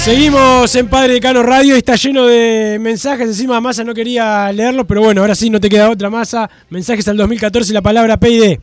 [0.00, 3.28] Seguimos en Padre Cano Radio está lleno de mensajes.
[3.28, 6.48] Encima Massa no quería leerlos, pero bueno, ahora sí no te queda otra masa.
[6.70, 8.58] Mensajes al 2014 y la palabra PID.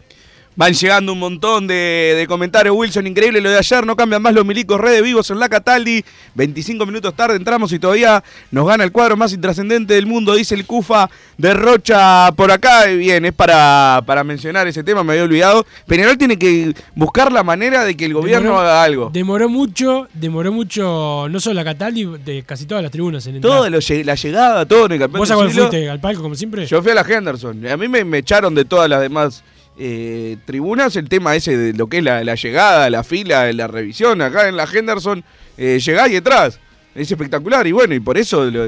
[0.58, 4.34] Van llegando un montón de, de comentarios, Wilson, increíble lo de ayer, no cambian más
[4.34, 8.84] los milicos, redes vivos en la Cataldi, 25 minutos tarde entramos y todavía nos gana
[8.84, 13.26] el cuadro más intrascendente del mundo, dice el Cufa de Rocha por acá, y bien,
[13.26, 17.86] es para, para mencionar ese tema, me había olvidado, Peñarol tiene que buscar la manera
[17.86, 19.10] de que el gobierno Demoró- haga algo.
[19.14, 23.36] Demoró mucho, demoró mucho, no solo la Cataldi, de casi todas las tribunas en
[23.70, 25.88] lo lle- la llegada, todo en el campeón ¿Vos a cuál fuiste?
[25.88, 26.66] ¿Al palco como siempre?
[26.66, 27.64] Yo fui a la Henderson.
[27.68, 29.44] A mí me, me echaron de todas las demás
[29.80, 33.68] eh, tribunas el tema ese de lo que es la, la llegada, la fila, la
[33.68, 34.22] revisión.
[34.22, 35.24] Acá en la Henderson
[35.58, 36.60] eh, llegás y detrás.
[36.96, 38.68] Es espectacular y bueno, y por eso lo,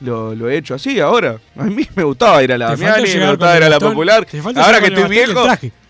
[0.00, 1.38] lo- lo he hecho así ahora.
[1.56, 4.26] A mí me gustaba ir a la Damiani, me gustaba ir a la Popular.
[4.64, 5.40] Ahora que estoy viejo,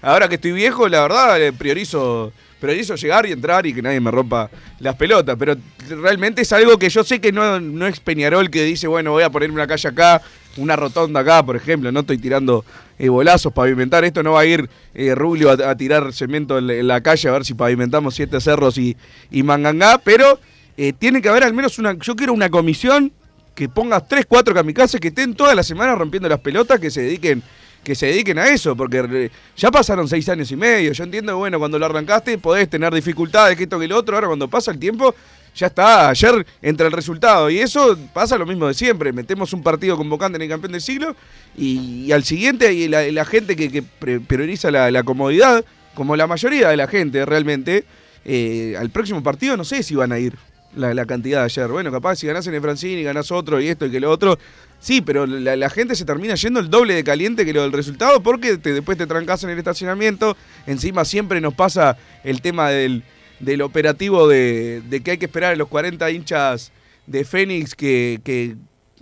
[0.03, 4.01] ahora que estoy viejo, la verdad eh, priorizo priorizo llegar y entrar y que nadie
[4.01, 4.51] me rompa
[4.81, 5.37] las pelotas.
[5.39, 5.57] Pero
[6.03, 9.23] realmente es algo que yo sé que no, no es Peñarol que dice, bueno, voy
[9.23, 10.21] a ponerme una calle acá,
[10.59, 11.91] una rotonda acá, por ejemplo.
[11.91, 12.65] No estoy tirando
[12.99, 14.23] eh, bolazos, pavimentar esto.
[14.23, 17.55] No va a ir eh, Rubio a, tirar cemento en la, calle a ver si
[17.55, 18.97] pavimentamos siete cerros y,
[19.31, 19.99] y mangangá.
[19.99, 20.39] Pero
[20.77, 21.95] eh, tiene que haber al menos una.
[21.99, 23.13] Yo quiero una comisión
[23.55, 27.03] que pongas tres, cuatro kamikazes que estén toda la semana rompiendo las pelotas, que se
[27.03, 27.43] dediquen
[27.83, 30.93] que se dediquen a eso, porque eh, ya pasaron seis años y medio.
[30.93, 34.15] Yo entiendo bueno, cuando lo arrancaste podés tener dificultades, que esto que lo otro.
[34.15, 35.15] Ahora, cuando pasa el tiempo,
[35.59, 36.09] ya está.
[36.09, 37.51] Ayer entra el resultado.
[37.51, 39.13] Y eso pasa lo mismo de siempre.
[39.13, 41.17] Metemos un partido convocante en el campeón del siglo
[41.57, 43.83] y, al siguiente, y la, gente que, que
[44.21, 47.85] prioriza la, comodidad, como la mayoría de la gente realmente,
[48.25, 50.35] eh, al próximo partido no sé si van a ir
[50.77, 51.69] la, cantidad de ayer.
[51.69, 54.39] Bueno, capaz si ganás en el Francini, ganás otro y esto y que lo otro.
[54.81, 58.23] Sí, pero la, gente se termina yendo el doble de caliente que lo del resultado
[58.23, 60.37] porque después te trancas en el estacionamiento.
[60.67, 63.03] Encima siempre nos pasa el tema del,
[63.41, 66.73] del operativo de, de que hay que esperar a los 40 hinchas
[67.07, 68.57] de Fénix que, que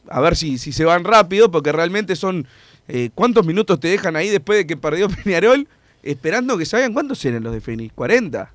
[0.09, 2.47] a ver si, si se van rápido, porque realmente son...
[2.89, 5.67] eh, ¿Cuántos minutos te dejan ahí después de que perdió Peñarol?
[6.03, 7.95] Esperando que salgan, ¿cuántos eran los de Fénix?
[7.97, 8.49] ¿40?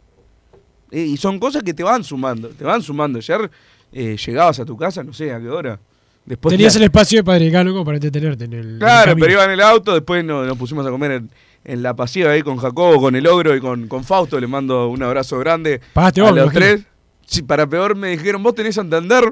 [0.92, 3.20] Eh, y son cosas que te van sumando, te van sumando.
[3.20, 3.50] Ayer
[3.94, 5.80] eh, llegabas a tu casa, no sé a qué hora.
[6.26, 8.60] Después Tenías te- el espacio de Padre como para entretenerte en el.
[8.60, 11.30] en el Claro, pero iba en el auto, después nos, nos pusimos a comer en,
[11.64, 14.40] en la pasiva ahí con Jacobo, con el ogro y con, con Fausto.
[14.40, 16.82] Le mando un abrazo grande Pagaste a vos, los tres.
[17.26, 19.24] Sí, para peor me dijeron, vos tenés Santander,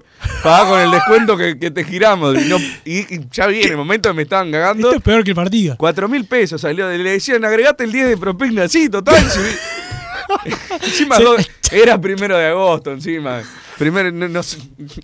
[0.42, 2.34] pagá con el descuento que, que te giramos.
[2.42, 4.88] Y, no- y- y ya vi, en el momento que me estaban cagando.
[4.88, 5.76] Esto es peor que el partido.
[5.78, 6.88] Cuatro mil pesos salió.
[6.90, 8.70] Le decían, agregate el 10 de propina.
[8.70, 9.18] Sí, total.
[10.84, 11.24] encima Sí.
[11.24, 13.42] dos- era primero de agosto, encima.
[13.78, 14.58] Primero, no, no sé.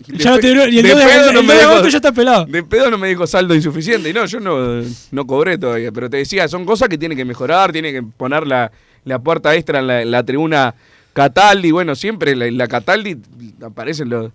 [0.07, 1.97] Ya no te y el de dos de- pedo el no de dijo- agosto ya
[1.97, 2.45] está pelado.
[2.45, 4.09] De pedo no me dijo saldo insuficiente.
[4.09, 5.91] Y no, yo no, no cobré todavía.
[5.91, 8.71] Pero te decía, son cosas que tienen que mejorar, tiene que poner la,
[9.05, 10.75] la puerta extra en la, en la tribuna
[11.15, 11.71] Cataldi.
[11.71, 13.17] Bueno, siempre la, la Cataldi
[13.65, 14.31] aparecen los,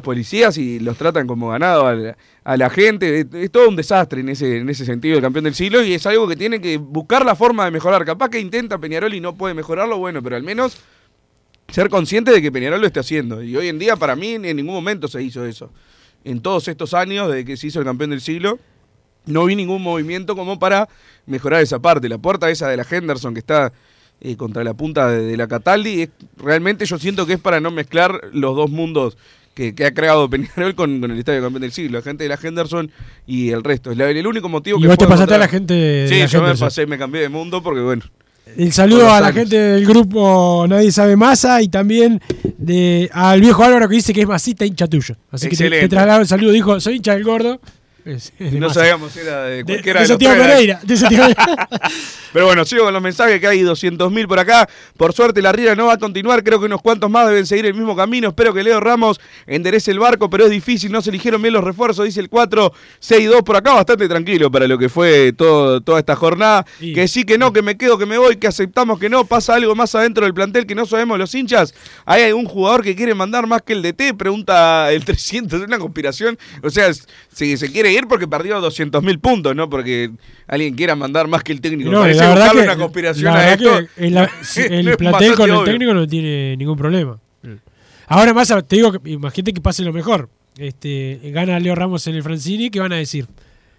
[0.00, 2.14] policías y los tratan como ganado
[2.44, 3.26] a la, gente.
[3.32, 6.06] Es, todo un desastre en ese, en ese sentido el campeón del siglo y es
[6.06, 8.04] algo que tiene que buscar la forma de mejorar.
[8.04, 10.78] Capaz que intenta Peñarol y no puede mejorarlo, bueno, pero al menos
[11.66, 13.42] ser consciente de que Peñarol lo esté haciendo.
[13.42, 15.72] Y hoy en día, para mí, en ningún momento se hizo eso.
[16.22, 18.60] En todos estos años, desde que se hizo el campeón del siglo,
[19.26, 20.88] no vi ningún movimiento como para
[21.26, 22.08] mejorar esa parte.
[22.08, 23.72] La puerta esa de la Henderson que está
[24.20, 27.60] eh, contra la punta de, de la Cataldi, es, realmente yo siento que es para
[27.60, 29.16] no mezclar los dos mundos
[29.54, 32.28] que, que ha creado Peñarol con, con el Estadio Campeón del Siglo, la gente de
[32.28, 32.90] la Henderson
[33.26, 33.90] y el resto.
[33.90, 36.08] Es la- el único motivo Y que vos te pasaste a la encontrar- gente de
[36.08, 38.02] Sí, la yo me pasé, me cambié de mundo porque bueno.
[38.56, 42.20] El saludo a la gente del grupo Nadie Sabe Masa y también
[42.58, 45.14] de, al viejo Álvaro que dice que es masita hincha tuyo.
[45.30, 46.50] Así que te, te traslado el saludo.
[46.50, 47.60] Dijo, soy hincha del gordo.
[48.04, 50.18] Es- es de No sabíamos si era de cualquiera de los.
[50.18, 50.80] Pereira.
[50.82, 51.36] de.
[52.32, 54.68] Pero bueno, sigo con los mensajes que hay 200.000 por acá.
[54.96, 57.66] Por suerte la Riera no va a continuar, creo que unos cuantos más deben seguir
[57.66, 58.28] el mismo camino.
[58.28, 61.64] Espero que Leo Ramos enderece el barco, pero es difícil, no se eligieron bien los
[61.64, 66.14] refuerzos, dice el 4-6-2 por acá, bastante tranquilo para lo que fue todo, toda esta
[66.14, 66.64] jornada.
[66.94, 69.54] Que sí, que no, que me quedo, que me voy, que aceptamos que no, pasa
[69.54, 71.74] algo más adentro del plantel que no sabemos los hinchas.
[72.04, 74.14] ¿Hay algún jugador que quiere mandar más que el DT?
[74.16, 76.38] Pregunta el 300, es una conspiración.
[76.62, 76.90] O sea,
[77.32, 80.10] si se quiere ir porque perdió 200.000 puntos, no porque
[80.46, 81.90] alguien quiera mandar más que el técnico.
[81.90, 83.78] No, Parece la verdad que, una conspiración la a esto.
[83.96, 84.16] que el,
[84.88, 85.64] el plantel con el obvio.
[85.64, 87.18] técnico no tiene ningún problema.
[88.06, 90.28] Ahora más, te digo, imagínate que pase lo mejor.
[90.58, 93.26] Este, gana Leo Ramos en el Francini, ¿qué van a decir?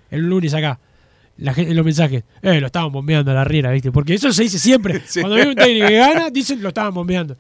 [0.10, 0.80] El lunes acá.
[1.38, 3.92] La gente, en los mensajes, eh, lo estaban bombeando a la riera, ¿viste?
[3.92, 5.02] Porque eso se dice siempre.
[5.08, 5.20] Sí.
[5.22, 7.36] Cuando hay un técnico que gana, dicen lo estaban bombeando.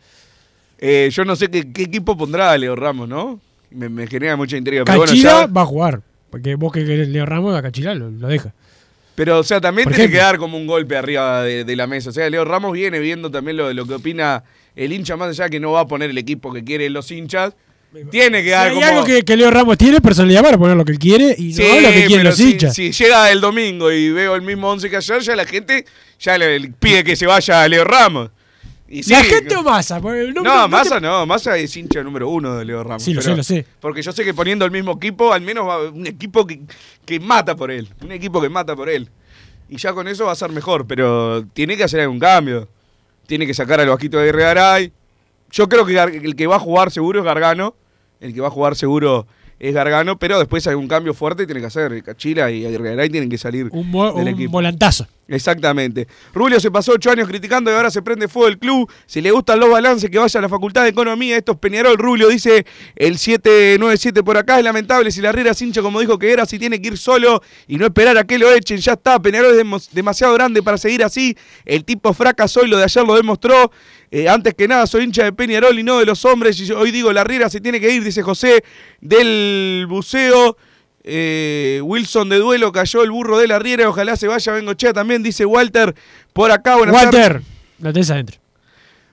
[0.79, 3.39] Eh, yo no sé qué, qué equipo pondrá Leo Ramos, ¿no?
[3.69, 4.83] Me, me genera mucha intriga.
[4.83, 6.01] Pero, bueno, Cachila ya- va a jugar.
[6.31, 8.53] Porque vos que querés Leo Ramos, a Cachila lo, lo deja.
[9.15, 11.85] pero, o sea, también Por tiene que dar como un golpe arriba de, de la
[11.87, 12.09] mesa.
[12.09, 14.43] O sea, Leo Ramos viene viendo también lo, lo que opina
[14.75, 17.53] el hincha, más allá que no va a poner el equipo que quieren los hinchas.
[18.09, 18.85] Tiene que Si dar hay como...
[18.87, 21.81] algo que, que Leo Ramos tiene, personalidad para poner lo que quiere y no Sí,
[21.81, 22.73] lo que quieren los si, hinchas.
[22.73, 25.85] si llega el domingo y veo el mismo 11 que ayer, ya la gente
[26.17, 28.29] ya le, le pide que se vaya a Leo Ramos.
[28.93, 29.99] Y ¿La sí, gente o Massa?
[30.01, 33.01] No, no te- Massa no, Massa es hincha número uno de Leo Ramos.
[33.03, 33.65] Sí, lo sé, lo sé.
[33.79, 36.59] Porque yo sé que poniendo el mismo equipo, al menos va un equipo que,
[37.05, 37.87] que mata por él.
[38.03, 39.09] Un equipo que mata por él.
[39.69, 42.67] Y ya con eso va a ser mejor, pero tiene que hacer algún cambio.
[43.27, 44.91] Tiene que sacar al Vasquito de Garay.
[45.51, 47.75] Yo creo que el que va a jugar seguro es Gargano.
[48.19, 49.25] El que va a jugar seguro
[49.57, 52.03] es Gargano, pero después algún cambio fuerte tiene que hacer.
[52.03, 54.51] Cachila y Garay tienen que salir Un, del un equipo.
[54.51, 55.07] volantazo.
[55.31, 56.07] Exactamente.
[56.33, 58.91] Rulio se pasó ocho años criticando y ahora se prende fuego el club.
[59.05, 61.37] Si le gustan los balances, que vaya a la Facultad de Economía.
[61.37, 61.97] Esto es Peñarol.
[61.97, 62.65] Rulio dice
[62.97, 64.57] el 797 por acá.
[64.57, 66.97] Es lamentable si la Riera es hincha como dijo que era, si tiene que ir
[66.97, 68.77] solo y no esperar a que lo echen.
[68.77, 69.21] Ya está.
[69.21, 71.37] Peñarol es demasiado grande para seguir así.
[71.63, 73.71] El tipo fracasó y lo de ayer lo demostró.
[74.11, 76.59] Eh, antes que nada, soy hincha de Peñarol y no de los hombres.
[76.59, 78.65] Y hoy digo, la Riera se tiene que ir, dice José,
[78.99, 80.57] del buceo.
[81.03, 83.89] Eh, Wilson de duelo cayó el burro de la Riera.
[83.89, 85.95] Ojalá se vaya Bengochea también, dice Walter.
[86.33, 87.13] Por acá, buenas tardes.
[87.13, 87.41] Walter,
[87.79, 88.40] la tenés adentro.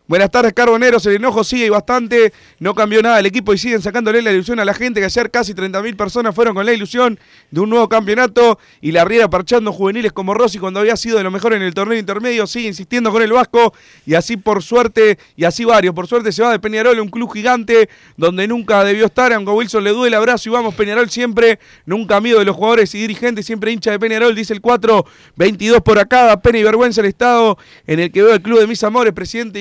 [0.09, 1.04] Buenas tardes, Carboneros.
[1.04, 2.32] El enojo sigue y bastante.
[2.61, 5.00] No cambió nada el equipo y siguen sacándole la ilusión a la gente.
[5.00, 7.18] Que ayer casi 30.000 personas fueron con la ilusión
[7.50, 8.59] de un nuevo campeonato.
[8.80, 11.74] Y la Riera parchando juveniles como Rossi cuando había sido de lo mejor en el
[11.74, 12.46] torneo intermedio.
[12.46, 13.74] Sigue insistiendo con el Vasco.
[14.06, 15.94] Y así por suerte, y así varios.
[15.94, 19.34] Por suerte se va de Peñarol, un club gigante donde nunca debió estar.
[19.34, 21.59] Aunque Wilson le duele, abrazo y vamos Peñarol siempre.
[21.84, 23.44] Nunca miedo de los jugadores y dirigentes.
[23.44, 25.04] Siempre hincha de Peñarol, dice el 4.
[25.36, 26.24] 22 por acá.
[26.24, 29.12] Da pena y vergüenza el estado en el que veo el club de mis amores,
[29.12, 29.61] presidente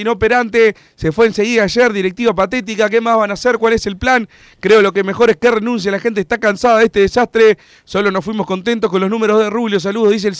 [0.95, 2.89] Se fue enseguida ayer, directiva patética.
[2.89, 3.57] ¿Qué más van a hacer?
[3.57, 4.27] ¿Cuál es el plan?
[4.59, 5.91] Creo lo que mejor es que renuncie.
[5.91, 7.57] La gente está cansada de este desastre.
[7.83, 9.79] Solo nos fuimos contentos con los números de Rubio.
[9.79, 10.35] Saludos, dice el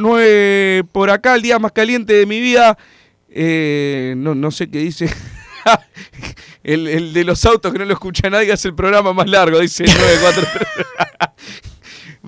[0.00, 1.34] 009 por acá.
[1.34, 2.76] El día más caliente de mi vida.
[3.30, 5.08] Eh, no, no sé qué dice.
[6.62, 9.60] el, el de los autos que no lo escucha nadie hace el programa más largo,
[9.60, 11.60] dice el 943.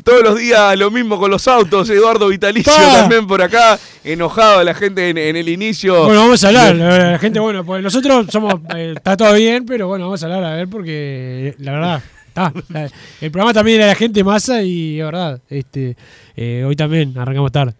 [0.04, 1.88] Todos los días lo mismo con los autos.
[1.90, 6.04] Eduardo Vitalicio también por acá, enojado la gente en, en el inicio.
[6.04, 6.74] Bueno, vamos a hablar.
[6.74, 8.54] La, la gente, bueno, pues nosotros somos.
[8.74, 12.02] eh, está todo bien, pero bueno, vamos a hablar a ver porque la verdad.
[12.28, 12.88] Está, la-
[13.20, 15.38] el programa también era la gente masa y es verdad.
[15.50, 15.94] Este,
[16.34, 17.74] eh, hoy también arrancamos tarde.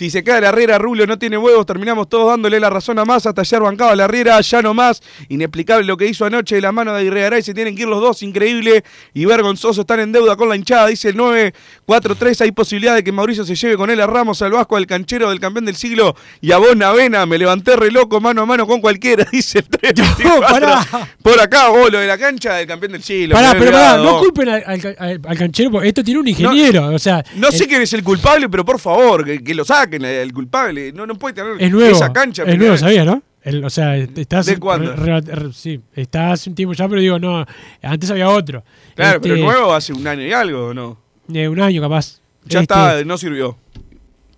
[0.00, 3.04] Si se cae la Herrera, Rubio no tiene huevos, terminamos todos dándole la razón a
[3.04, 5.02] Massa, hasta ayer bancaba la Herrera, ya no más.
[5.28, 7.88] Inexplicable lo que hizo anoche de la mano de Aguirre y se tienen que ir
[7.88, 8.82] los dos, increíble
[9.12, 13.12] y vergonzoso, están en deuda con la hinchada, dice el 943, hay posibilidad de que
[13.12, 16.16] Mauricio se lleve con él a Ramos, al Vasco, al canchero del campeón del siglo
[16.40, 19.68] y a vos Navena, me levanté re loco mano a mano con cualquiera, dice el
[19.68, 20.40] 324.
[20.48, 21.08] pará.
[21.22, 23.34] Por acá, vos, lo de la cancha del campeón del siglo.
[23.34, 26.86] Pará, pero pará, no culpen al, al- al- al canchero, esto tiene un ingeniero.
[26.86, 29.64] o sea, No sé quién es el culpable, pero por favor, que, que lo
[29.98, 30.92] saquen, el culpable.
[30.92, 31.94] No, no puede tener es nuevo.
[31.96, 32.42] esa cancha.
[32.42, 32.58] es Peñarol.
[32.66, 33.22] nuevo, sabías, ¿no?
[33.42, 34.94] El- o sea, está hace- ¿De cuándo?
[34.94, 37.44] re- re- sí, está hace un tiempo ya, pero digo, no,
[37.82, 38.62] antes había otro.
[38.94, 40.98] Claro, Este, pero nuevo hace un año y algo, ¿o ¿no?
[41.32, 42.20] eh, un año capaz.
[42.44, 43.56] Ya Este, está, no sirvió.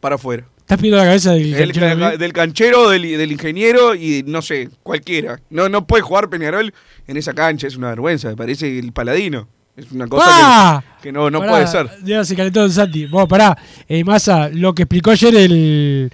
[0.01, 0.45] Para afuera.
[0.61, 4.69] ¿Estás pidiendo la cabeza del El canchero del canchero, del, del ingeniero y no sé,
[4.83, 5.41] cualquiera.
[5.51, 6.73] No, no puede jugar Peñarol
[7.07, 9.49] en esa cancha, es una vergüenza, me parece el paladino.
[9.77, 11.89] Es una cosa que, que no, no Pará, puede ser.
[12.05, 13.07] Ya se calentó el Santi.
[13.07, 13.57] Vos, pará.
[13.89, 16.13] Eh, Massa, lo que explicó ayer el.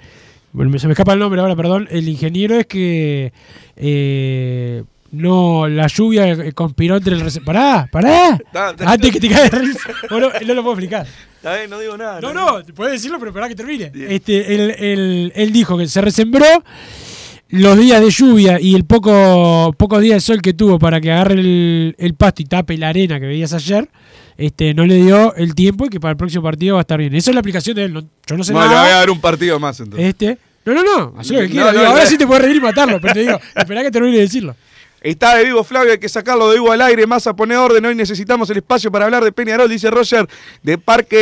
[0.52, 1.88] Bueno, se me escapa el nombre ahora, perdón.
[1.90, 3.32] El ingeniero es que.
[3.76, 7.22] eh, no, la lluvia eh, conspiró entre el.
[7.44, 8.38] Pará, pará.
[8.86, 9.90] Antes que te caiga de risa.
[10.10, 11.06] Bueno, no lo puedo explicar.
[11.42, 12.20] Bien, no digo nada.
[12.20, 13.90] No, no, puedes decirlo, pero esperá que termine.
[13.94, 16.44] Este, él, él- él dijo que se resembró
[17.50, 21.10] los días de lluvia y el poco pocos días de sol que tuvo para que
[21.10, 23.88] agarre el, el pasto y tape la arena que veías ayer,
[24.36, 26.98] este, no le dio el tiempo y que para el próximo partido va a estar
[26.98, 27.14] bien.
[27.14, 27.92] Esa es la aplicación de él.
[27.94, 28.98] no- yo no sé Bueno, le voy a nada.
[28.98, 30.08] dar un partido más entonces.
[30.08, 31.74] Este, no, no, no, haz lo que quieras.
[31.74, 34.16] no, no, ahora sí te puedes reír y matarlo, pero te digo, esperá que termine
[34.16, 34.54] de decirlo.
[35.00, 37.86] Está de vivo Flavio, hay que sacarlo de vivo al aire, más a poner orden,
[37.86, 40.28] hoy necesitamos el espacio para hablar de Peñarol, dice Roger,
[40.64, 41.16] de Parque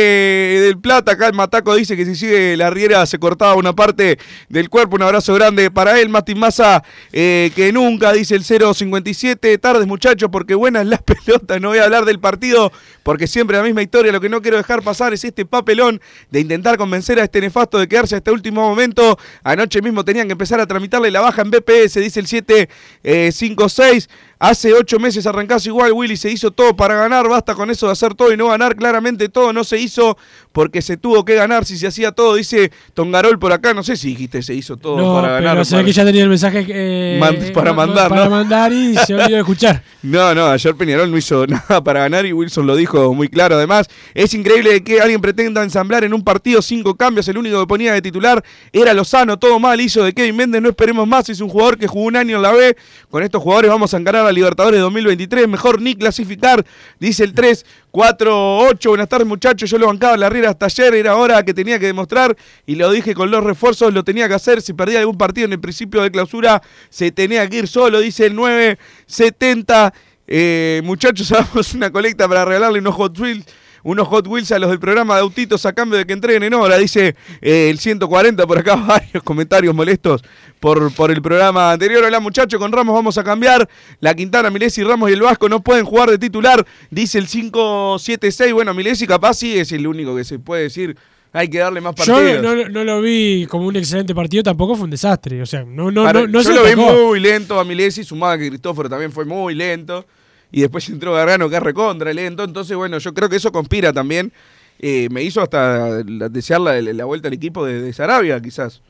[0.63, 4.17] del Plata, acá el Mataco dice que si sigue la riera se cortaba una parte
[4.49, 9.59] del cuerpo, un abrazo grande para él, Mati Massa eh, que nunca, dice el 057,
[9.59, 12.71] tardes muchachos, porque buenas las pelotas, no voy a hablar del partido,
[13.03, 16.01] porque siempre la misma historia, lo que no quiero dejar pasar es este papelón
[16.31, 20.31] de intentar convencer a este nefasto de quedarse hasta último momento, anoche mismo tenían que
[20.31, 24.07] empezar a tramitarle la baja en BPS, dice el 756, 6
[24.39, 27.93] Hace ocho meses arrancás igual, Willy, se hizo todo para ganar, basta con eso de
[27.93, 30.15] hacer todo y no ganar, claramente todo no se hizo
[30.51, 33.95] porque se tuvo que ganar, si se hacía todo, dice Tongarol por acá, no sé
[33.95, 35.57] si dijiste se hizo todo No, para ganar.
[35.57, 38.29] ve para- que ya tenía el mensaje eh, Man- para eh, mandar, para ¿no?
[38.31, 39.81] mandar y se olvidó de escuchar.
[40.03, 43.55] No, no, ayer Peñarol no hizo nada para ganar y Wilson lo dijo muy claro.
[43.55, 47.27] Además, es increíble que alguien pretenda ensamblar en un partido cinco cambios.
[47.27, 50.61] El único que ponía de titular era Lozano, todo mal hizo de Kevin Méndez.
[50.61, 52.77] No esperemos más, es un jugador que jugó un año en la B.
[53.09, 56.65] Con estos jugadores vamos a encarar a Libertadores 2023, mejor ni clasificar,
[56.99, 58.89] dice el 3, 4, 8.
[58.89, 61.79] Buenas tardes muchachos, yo lo bancaba en la Riera hasta ayer, era hora que tenía
[61.79, 65.17] que demostrar y lo dije con los refuerzos, lo tenía que hacer, si perdía algún
[65.17, 69.93] partido en el principio de clausura, se tenía que ir solo, dice el 9, 70.
[70.27, 73.45] Eh, muchachos, hagamos una colecta para regalarle unos Hot Wheels
[73.83, 76.53] unos Hot Wheels a los del programa de autitos a cambio de que entreguen en
[76.53, 80.21] hora, dice eh, el 140 por acá, varios comentarios molestos
[80.59, 82.03] por, por el programa anterior.
[82.03, 83.67] Hola muchachos, con Ramos vamos a cambiar.
[83.99, 88.53] La Quintana, Milesi, Ramos y el Vasco no pueden jugar de titular, dice el 576.
[88.53, 90.97] Bueno, Milesi capaz sí es el único que se puede decir.
[91.33, 92.21] Hay que darle más partidos.
[92.21, 95.41] Yo no, no lo vi como un excelente partido, tampoco fue un desastre.
[95.41, 98.03] O sea, no, no, Para- no, no yo se lo vi muy lento a Milesi,
[98.03, 100.05] sumaba que Cristóforo también fue muy lento.
[100.51, 102.43] Y después entró Gargano, que es recontra lento.
[102.43, 104.31] Entonces, bueno, yo creo que eso conspira también.
[104.79, 108.81] Eh, me hizo hasta desear la, la vuelta al equipo de, de Sarabia, quizás.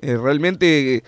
[0.00, 1.02] Eh, realmente,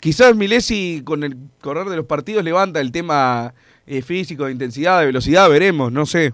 [0.00, 3.54] quizás Milesi con el correr de los partidos levanta el tema
[3.86, 6.32] eh, físico, de intensidad, de velocidad, veremos, no sé.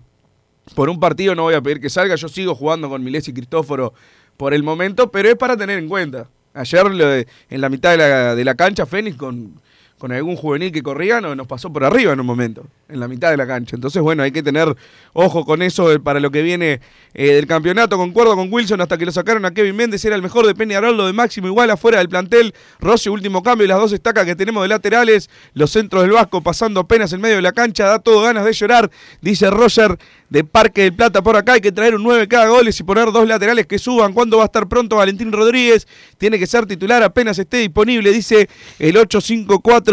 [0.75, 3.93] Por un partido no voy a pedir que salga, yo sigo jugando con Milesi Cristóforo
[4.37, 6.29] por el momento, pero es para tener en cuenta.
[6.55, 9.61] Ayer lo de- en la mitad de la, de la cancha, Fénix con,
[9.99, 13.09] con algún juvenil que corría no- nos pasó por arriba en un momento, en la
[13.09, 13.75] mitad de la cancha.
[13.77, 14.75] Entonces, bueno, hay que tener
[15.15, 16.81] ojo con eso eh, para lo que viene
[17.15, 17.97] eh, del campeonato.
[17.97, 20.97] Concuerdo con Wilson, hasta que lo sacaron a Kevin Méndez, era el mejor de Peñarol,
[20.97, 22.53] lo de Máximo igual afuera del plantel.
[22.81, 26.43] Rossi, último cambio, y las dos estacas que tenemos de laterales, los centros del Vasco
[26.43, 28.91] pasando apenas en medio de la cancha, da todo ganas de llorar,
[29.23, 29.97] dice Roger
[30.29, 33.13] de Parque del Plata por acá, hay que traer un 9 cada goles y poner
[33.13, 34.13] dos laterales que suban.
[34.13, 35.87] ¿Cuándo va a estar pronto Valentín Rodríguez?
[36.19, 38.49] Tiene que ser titular apenas esté disponible, dice
[38.81, 39.84] el 854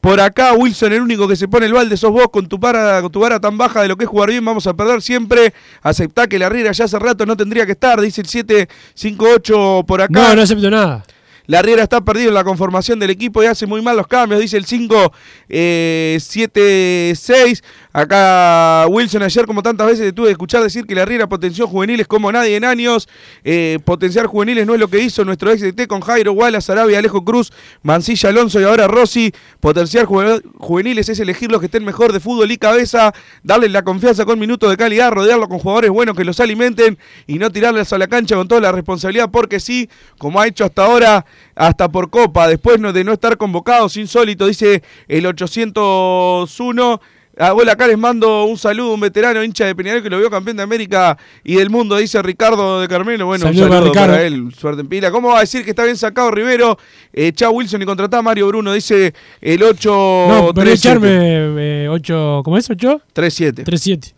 [0.00, 0.52] por acá.
[0.52, 3.20] Wilson, el único que se pone el balde, sos vos con tu, para, con tu
[3.20, 5.52] vara tan baja de lo que es jugar bien, vamos a perder siempre.
[5.82, 10.02] Aceptá que la Riera ya hace rato no tendría que estar, dice el 758 por
[10.02, 10.12] acá.
[10.12, 11.04] No, no acepto nada.
[11.46, 14.40] La Riera está perdido en la conformación del equipo y hace muy mal los cambios,
[14.40, 17.62] dice el 5-7-6.
[18.00, 22.06] Acá Wilson, ayer como tantas veces tuve que escuchar decir que la Riera potenció juveniles
[22.06, 23.08] como nadie en años.
[23.42, 26.98] Eh, potenciar juveniles no es lo que hizo nuestro ex DT con Jairo Wallace, Arabia,
[26.98, 29.32] Alejo Cruz, Mancilla, Alonso y ahora Rossi.
[29.60, 33.80] Potenciar juve- juveniles es elegir los que estén mejor de fútbol y cabeza, darles la
[33.80, 37.94] confianza con minutos de calidad, rodearlo con jugadores buenos que los alimenten y no tirarles
[37.94, 39.88] a la cancha con toda la responsabilidad porque sí,
[40.18, 41.24] como ha hecho hasta ahora,
[41.54, 47.00] hasta por Copa, después de no estar convocados, insólito, dice el 801.
[47.38, 50.30] Ah, bueno, acá les mando un saludo, un veterano hincha de Peñarol que lo vio
[50.30, 53.26] campeón de América y del mundo, dice Ricardo de Carmelo.
[53.26, 54.26] Bueno, Saludo un para saludo para, Ricardo.
[54.26, 55.10] él, suerte en pila.
[55.10, 56.78] ¿Cómo va a decir que está bien sacado Rivero?
[57.12, 59.12] Eh, chao Wilson y contratá a Mario Bruno, dice
[59.42, 59.90] el 8
[60.28, 62.70] No, pero echarme 8, ¿cómo es?
[62.70, 63.02] ¿8?
[63.14, 63.64] 3-7.
[63.64, 64.14] 3-7.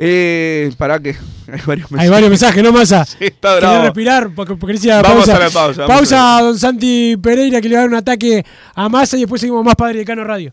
[0.00, 1.10] Eh, para que
[1.52, 1.98] hay varios mensajes.
[2.00, 3.04] Hay varios mensajes, ¿no, Masa?
[3.06, 3.82] Sí, está bravo.
[3.84, 5.36] respirar porque, porque decía Vamos pausa.
[5.36, 7.96] a la pausa, Pausa a a don Santi Pereira que le va a dar un
[7.96, 10.52] ataque a Massa y después seguimos más Padre de Cano Radio.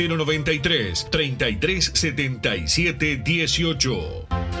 [0.07, 4.60] 093 33 77 18.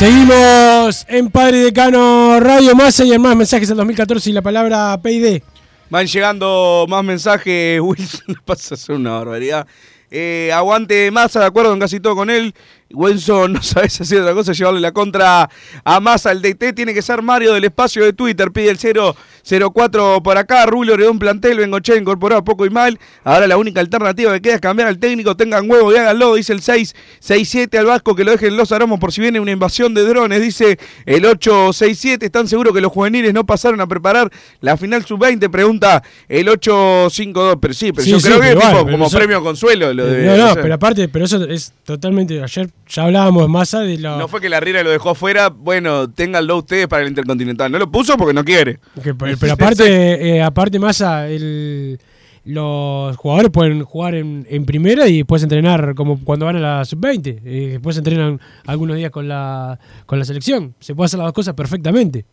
[0.00, 4.98] Seguimos en Padre Decano Radio Massa y en más mensajes al 2014 y la palabra
[5.02, 5.42] PID.
[5.90, 7.78] Van llegando más mensajes.
[7.82, 9.66] Wilson pasa a hacer una barbaridad.
[10.10, 12.54] Eh, aguante Massa, de acuerdo en casi todo con él.
[12.92, 15.48] Wilson no sabes hacer otra cosa, llevarle la contra
[15.84, 16.32] a Massa.
[16.32, 18.50] El DT tiene que ser Mario del espacio de Twitter.
[18.50, 20.66] Pide el 004 por acá.
[20.66, 22.98] Rubio Redón Plantel, Bengoche incorporado poco y mal.
[23.24, 25.36] Ahora la única alternativa que queda es cambiar al técnico.
[25.36, 29.12] Tengan huevo y háganlo, dice el 667 al Vasco que lo dejen los aromos por
[29.12, 30.40] si viene una invasión de drones.
[30.40, 32.26] Dice el 867.
[32.26, 34.30] ¿Están seguros que los juveniles no pasaron a preparar
[34.60, 35.50] la final sub-20?
[35.50, 37.58] Pregunta el 852.
[37.60, 39.92] Pero sí, pero Sí, yo sí, creo que pero tipo, bueno, como eso- premio consuelo.
[39.94, 42.42] Lo de, no, no, o sea, pero aparte, pero eso es totalmente.
[42.42, 44.18] Ayer ya hablábamos de Massa de lo.
[44.18, 47.70] No fue que la Riera lo dejó afuera, bueno, ténganlo ustedes para el Intercontinental.
[47.72, 48.78] No lo puso porque no quiere.
[49.02, 49.84] que- pero, pero aparte,
[50.36, 51.98] eh, aparte Massa, el,
[52.44, 56.84] los jugadores pueden jugar en, en primera y después entrenar como cuando van a la
[56.84, 57.40] sub-20.
[57.44, 60.74] eh, después entrenan algunos días con la, con la selección.
[60.80, 62.24] Se puede hacer las dos cosas perfectamente.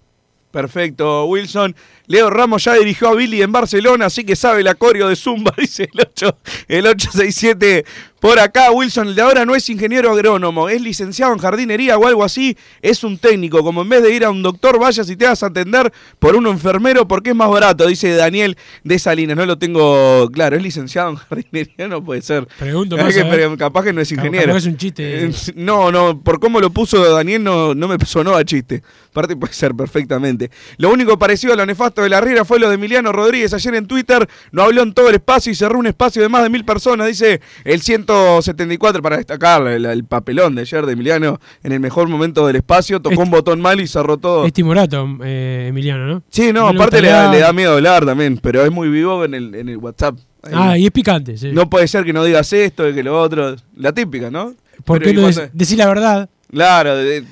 [0.49, 1.75] Perfecto, Wilson.
[2.07, 5.53] Leo Ramos ya dirigió a Billy en Barcelona, así que sabe el acorio de Zumba,
[5.57, 6.37] dice el 8,
[6.69, 7.85] el 867
[8.19, 8.71] por acá.
[8.71, 12.57] Wilson, el de ahora no es ingeniero agrónomo, es licenciado en jardinería o algo así,
[12.81, 13.63] es un técnico.
[13.63, 16.47] Como en vez de ir a un doctor, vayas y te hagas atender por un
[16.47, 19.37] enfermero porque es más barato, dice Daniel de Salinas.
[19.37, 22.47] No lo tengo claro, es licenciado en jardinería, no puede ser.
[22.57, 23.33] Pregunto más, que, a ver.
[23.33, 24.47] pero capaz que no es ingeniero.
[24.47, 25.25] capaz es un chiste.
[25.25, 28.83] Eh, No, no, por cómo lo puso Daniel no, no me sonó a chiste.
[29.09, 30.51] Aparte puede ser perfectamente.
[30.77, 33.73] Lo único parecido a lo nefasto de la Riera fue lo de Emiliano Rodríguez ayer
[33.75, 34.27] en Twitter.
[34.51, 37.07] No habló en todo el espacio y cerró un espacio de más de mil personas,
[37.07, 37.81] dice el
[38.13, 42.55] 174 para destacar el, el papelón de ayer de Emiliano en el mejor momento del
[42.57, 43.01] espacio.
[43.01, 44.45] Tocó un botón mal y cerró todo.
[44.45, 46.23] Es timorato, eh, Emiliano, ¿no?
[46.29, 49.33] Sí, no, aparte le da, le da miedo hablar también, pero es muy vivo en
[49.33, 50.17] el, en el WhatsApp.
[50.43, 50.53] Ahí.
[50.55, 51.51] Ah, y es picante, sí.
[51.51, 53.55] No puede ser que no digas esto y que lo otro.
[53.75, 54.53] La típica, ¿no?
[54.85, 56.29] ¿Por Pero qué y no cuando- dec- decir la verdad?
[56.49, 56.91] Claro,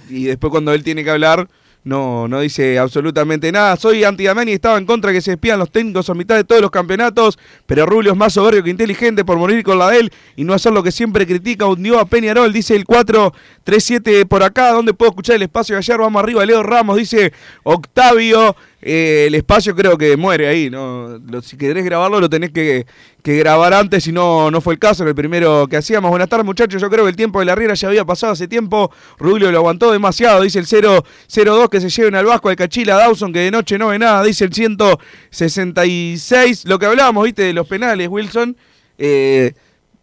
[0.10, 1.48] y después cuando él tiene que hablar,
[1.86, 3.78] no, no dice absolutamente nada.
[3.78, 6.60] Soy anti-Damiani y estaba en contra que se despidan los técnicos a mitad de todos
[6.60, 10.12] los campeonatos, pero Rubio es más soberbio que inteligente por morir con la de él
[10.36, 11.68] y no hacer lo que siempre critica.
[11.68, 16.00] Hundió a Peñarol, dice el 437 por acá, donde puedo escuchar el espacio de ayer.
[16.00, 17.32] Vamos arriba, Leo Ramos, dice
[17.64, 18.56] Octavio.
[18.88, 21.20] Eh, el espacio creo que muere ahí, ¿no?
[21.42, 22.86] Si querés grabarlo lo tenés que,
[23.24, 26.12] que grabar antes, si no, no fue el caso, en el primero que hacíamos.
[26.12, 28.48] Buenas tardes muchachos, yo creo que el tiempo de la Riera ya había pasado hace
[28.48, 31.04] tiempo, Rubio lo aguantó demasiado, dice el 002
[31.72, 34.46] que se lleven al Vasco, al Cachila, Dawson que de noche no ve nada, dice
[34.46, 38.56] el 166, lo que hablábamos, viste, de los penales, Wilson.
[39.00, 39.54] Eh,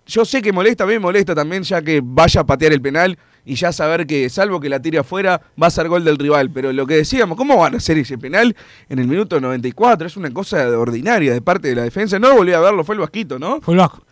[0.06, 3.54] yo sé que molesta, me molesta también ya que vaya a patear el penal y
[3.54, 6.50] ya saber que, salvo que la tire afuera, va a ser gol del rival.
[6.50, 8.54] Pero lo que decíamos, ¿cómo van a hacer ese penal
[8.88, 10.06] en el minuto 94?
[10.06, 12.18] Es una cosa ordinaria de parte de la defensa.
[12.18, 13.60] No volví a verlo, fue el Vasquito, ¿no?
[13.60, 14.04] Fue el Vasco.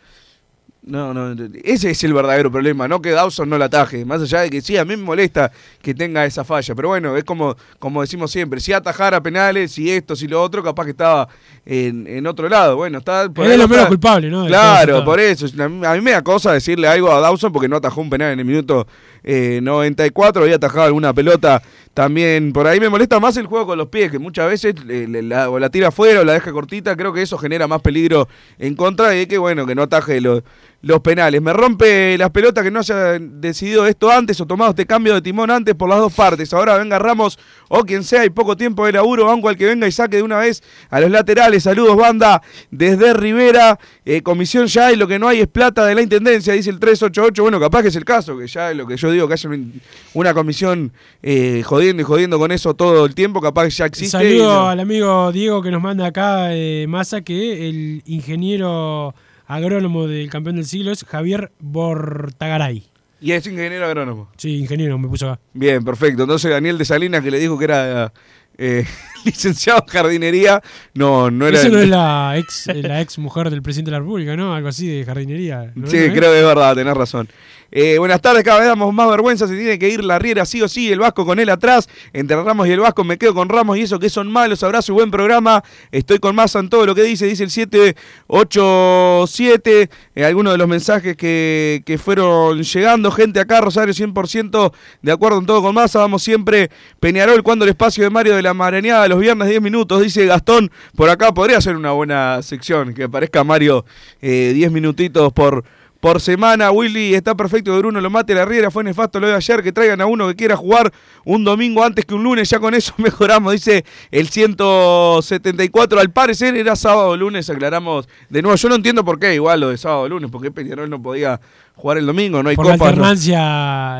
[0.82, 4.06] No, no, ese es el verdadero problema, no que Dawson no la ataje.
[4.06, 5.52] Más allá de que sí, a mí me molesta
[5.82, 6.74] que tenga esa falla.
[6.74, 10.62] Pero bueno, es como, como decimos siempre: si atajara penales, si esto, si lo otro,
[10.62, 11.28] capaz que estaba
[11.66, 12.76] en, en otro lado.
[12.76, 13.28] Bueno, está.
[13.28, 14.44] por es lo menos culpable, ¿no?
[14.44, 15.46] de Claro, por eso.
[15.62, 18.08] A mí, a mí me da cosa decirle algo a Dawson porque no atajó un
[18.08, 18.86] penal en el minuto
[19.22, 20.42] eh, 94.
[20.42, 21.62] Había atajado alguna pelota
[21.92, 22.54] también.
[22.54, 25.50] Por ahí me molesta más el juego con los pies, que muchas veces eh, la,
[25.50, 26.96] o la tira afuera o la deja cortita.
[26.96, 28.28] Creo que eso genera más peligro
[28.58, 30.42] en contra y que bueno, que no ataje los,
[30.82, 31.42] los penales.
[31.42, 35.20] Me rompe las pelotas que no haya decidido esto antes o tomado este cambio de
[35.20, 36.52] timón antes por las dos partes.
[36.54, 39.86] Ahora venga Ramos o quien sea y poco tiempo de laburo, banco al que venga
[39.86, 41.64] y saque de una vez a los laterales.
[41.64, 43.78] Saludos, banda, desde Rivera.
[44.06, 46.80] Eh, comisión ya hay, lo que no hay es plata de la intendencia, dice el
[46.80, 47.42] 388.
[47.42, 49.50] Bueno, capaz que es el caso, que ya es lo que yo digo, que haya
[49.50, 49.80] un-
[50.14, 54.16] una comisión eh, jodiendo y jodiendo con eso todo el tiempo, capaz que ya existe.
[54.16, 59.14] y Saludo no- al amigo Diego que nos manda acá eh, Massa que el ingeniero
[59.50, 62.84] agrónomo del campeón del siglo es Javier Bortagaray.
[63.20, 64.30] Y es ingeniero agrónomo.
[64.36, 65.40] Sí, ingeniero, me puso acá.
[65.52, 66.22] Bien, perfecto.
[66.22, 68.12] Entonces Daniel de Salinas, que le dijo que era
[68.56, 68.86] eh,
[69.24, 70.62] licenciado en jardinería,
[70.94, 71.58] no, no era...
[71.58, 74.54] Eso no es la ex, eh, la ex mujer del presidente de la República, ¿no?
[74.54, 75.72] Algo así de jardinería.
[75.74, 75.88] ¿no?
[75.88, 76.12] Sí, ¿No es?
[76.12, 77.28] creo que es verdad, tenés razón.
[77.72, 80.60] Eh, buenas tardes, cada vez damos más vergüenza, se tiene que ir la Riera sí
[80.60, 83.48] o sí, el Vasco con él atrás, entre Ramos y el Vasco me quedo con
[83.48, 85.62] Ramos y eso que son malos, abrazo y buen programa,
[85.92, 90.66] estoy con Massa en todo lo que dice, dice el 787, eh, algunos de los
[90.66, 96.00] mensajes que, que fueron llegando, gente acá, Rosario 100% de acuerdo en todo con Massa,
[96.00, 100.02] vamos siempre, Peñarol, cuando el espacio de Mario de la Marañada, los viernes 10 minutos,
[100.02, 103.84] dice Gastón, por acá podría ser una buena sección, que aparezca Mario
[104.22, 105.64] eh, 10 minutitos por
[106.00, 106.70] por semana.
[106.70, 108.70] Willy está perfecto que Bruno lo mate la riera.
[108.70, 109.62] Fue nefasto lo de ayer.
[109.62, 110.92] Que traigan a uno que quiera jugar
[111.24, 112.48] un domingo antes que un lunes.
[112.50, 113.52] Ya con eso mejoramos.
[113.52, 116.00] Dice el 174.
[116.00, 117.48] Al parecer era sábado o lunes.
[117.50, 118.56] Aclaramos de nuevo.
[118.56, 119.34] Yo no entiendo por qué.
[119.34, 120.30] Igual lo de sábado o lunes.
[120.30, 121.40] Porque Peñarol no podía
[121.74, 122.42] jugar el domingo.
[122.42, 122.84] No hay Por la no.
[122.84, 123.38] alternancia,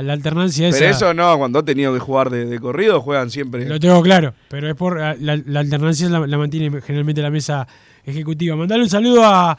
[0.02, 0.78] la alternancia esa.
[0.78, 1.36] Pero eso no.
[1.38, 3.66] Cuando ha tenido que jugar de, de corrido, juegan siempre.
[3.68, 7.66] Lo tengo claro, pero es por la, la alternancia la, la mantiene generalmente la mesa
[8.04, 8.56] ejecutiva.
[8.56, 9.56] Mandale un saludo a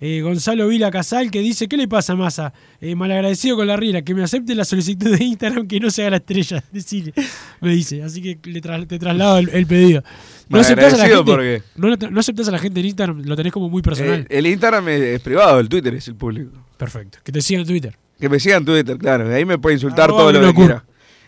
[0.00, 2.52] eh, Gonzalo Vila Casal que dice, ¿qué le pasa a Massa?
[2.80, 6.02] Eh, malagradecido con la Riera, que me acepte la solicitud de Instagram que no se
[6.02, 6.62] haga la estrella.
[6.72, 7.12] Decile,
[7.60, 10.02] me dice, así que le tra- te traslado el, el pedido.
[10.48, 13.22] No aceptás, a la Malagradecido gente, porque- no, no aceptás a la gente en Instagram,
[13.24, 14.20] lo tenés como muy personal.
[14.28, 16.50] Eh, el Instagram es, es privado, el Twitter es el público.
[16.76, 17.96] Perfecto, que te sigan en Twitter.
[18.20, 19.32] Que me sigan en Twitter, claro.
[19.34, 20.84] Ahí me puede insultar Arroba todo lo que quiera.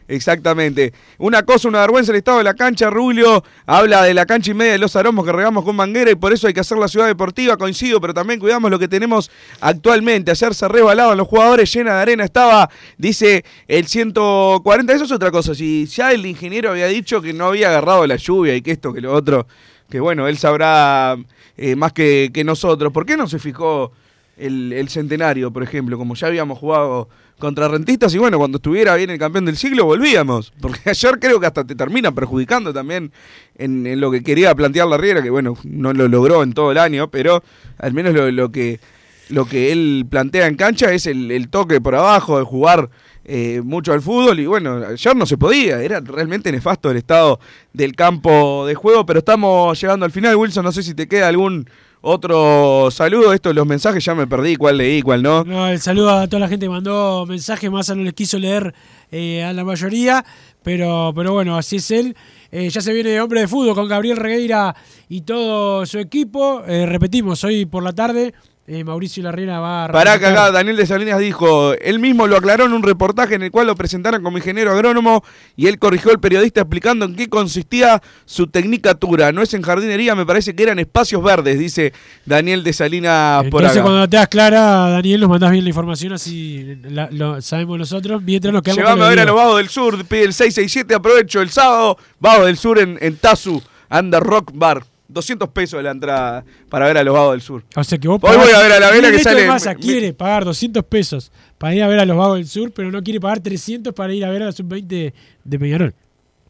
[0.09, 0.93] Exactamente.
[1.19, 2.91] Una cosa, una vergüenza el estado de la cancha.
[2.91, 6.15] Rulio habla de la cancha y media de los aromos que regamos con manguera y
[6.15, 7.57] por eso hay que hacer la ciudad deportiva.
[7.57, 9.31] Coincido, pero también cuidamos lo que tenemos
[9.61, 10.31] actualmente.
[10.31, 14.93] Ayer se resbalaban los jugadores, llena de arena estaba, dice el 140.
[14.93, 15.55] Eso es otra cosa.
[15.55, 18.93] Si ya el ingeniero había dicho que no había agarrado la lluvia y que esto,
[18.93, 19.49] que lo otro,
[19.91, 21.17] que bueno, él sabrá
[21.57, 22.93] eh, más que, nosotros.
[22.93, 23.93] ¿Por qué no se fijó?
[24.39, 29.11] el centenario, por ejemplo, como ya habíamos jugado contra rentistas y bueno, cuando estuviera bien
[29.11, 33.13] el campeón del siglo volvíamos, porque ayer creo que hasta te termina perjudicando también
[33.57, 36.79] en, lo que quería plantear la Riera, que bueno, no lo logró en todo el
[36.79, 37.43] año, pero
[37.79, 38.81] al menos lo, lo que
[39.29, 42.91] lo que él plantea en cancha es el, el toque por abajo, de jugar
[43.25, 47.41] eh, mucho al fútbol y bueno, ayer no se podía, era realmente nefasto el estado
[47.73, 51.27] del campo de juego, pero estamos llegando al final, Wilson, no sé si te queda
[51.27, 51.69] algún
[52.09, 55.43] otro saludo, esto los mensajes ya me perdí, cuál leí, cuál no.
[55.43, 58.73] No, el saludo a toda la gente que mandó mensajes, más no les quiso leer
[59.11, 60.25] eh, a la mayoría,
[60.63, 62.17] pero, pero bueno, así es él.
[62.53, 64.77] Eh, ya se viene de hombre de fútbol con Gabriel Regueira
[65.09, 66.63] y todo su equipo.
[66.67, 68.35] Eh, repetimos, hoy por la tarde
[68.69, 69.89] eh, Mauricio Larriera va a...
[69.93, 73.37] Pará que representar- acá Daniel de Salinas dijo, él mismo lo aclaró en un reportaje
[73.37, 75.23] en el cual lo presentaron como ingeniero agrónomo
[75.57, 79.31] y él corrigió al periodista explicando en qué consistía su tecnicatura.
[79.33, 81.93] No es en jardinería, me parece que eran espacios verdes, dice
[82.25, 83.83] Daniel de Salinas por Entonces acá.
[83.83, 84.61] cuando la tengas clara,
[84.91, 88.99] Daniel, nos mandás bien la información, así la- lo sabemos nosotros, mientras nos quedamos Llegame
[88.99, 89.37] con a ver a los.
[89.37, 93.63] Vagos del Sur, pide el 667, aprovecho el sábado, Vagos del Sur en, en Tazu,
[93.91, 94.83] Under Rock Bar.
[95.09, 97.65] 200 pesos la entrada para ver a los Vagos del Sur.
[97.77, 99.47] O sea que vos Hoy voy a ver a la vela que sale.
[99.47, 102.73] Massa mi- quiere pagar 200 pesos para ir a ver a los Vagos del Sur,
[102.73, 105.13] pero no quiere pagar 300 para ir a ver a la Sub-20
[105.45, 105.95] de Peñarol.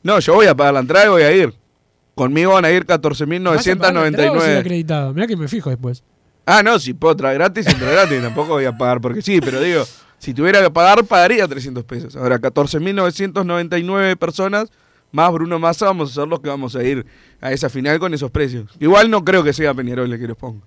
[0.03, 1.53] No, yo voy a pagar la entrada y voy a ir.
[2.15, 3.17] Conmigo van a ir ¿Vas a pagar
[3.95, 4.59] la entrada o soy 14.999.
[4.61, 5.13] acreditado?
[5.13, 6.03] Mirá que me fijo después.
[6.47, 8.23] Ah, no, si puedo traer gratis, entro gratis.
[8.23, 9.85] Tampoco voy a pagar porque sí, pero digo,
[10.19, 12.17] si tuviera que pagar, pagaría 300 pesos.
[12.17, 14.69] Ahora, 14.999 personas,
[15.17, 17.05] más Bruno Massa, vamos a ser los que vamos a ir
[17.41, 18.71] a esa final con esos precios.
[18.79, 20.61] Igual no creo que sea Peñarol el que los ponga.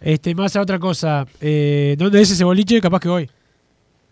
[0.00, 1.26] Este, más a otra cosa.
[1.40, 2.80] Eh, ¿Dónde es ese boliche?
[2.80, 3.30] Capaz que voy.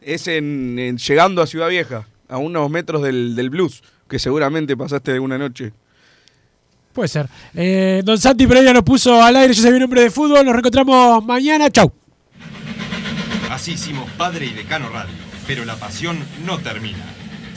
[0.01, 4.76] Es en, en- llegando a Ciudad Vieja, a unos metros del, del blues, que seguramente
[4.76, 5.72] pasaste alguna noche.
[6.93, 7.28] Puede ser.
[7.55, 10.45] Eh, don Santi Pereira nos puso al aire, yo soy un hombre de fútbol.
[10.45, 11.70] Nos reencontramos mañana.
[11.70, 11.93] Chau.
[13.51, 15.14] Así hicimos Padre y Decano Radio,
[15.47, 16.99] pero la pasión no termina.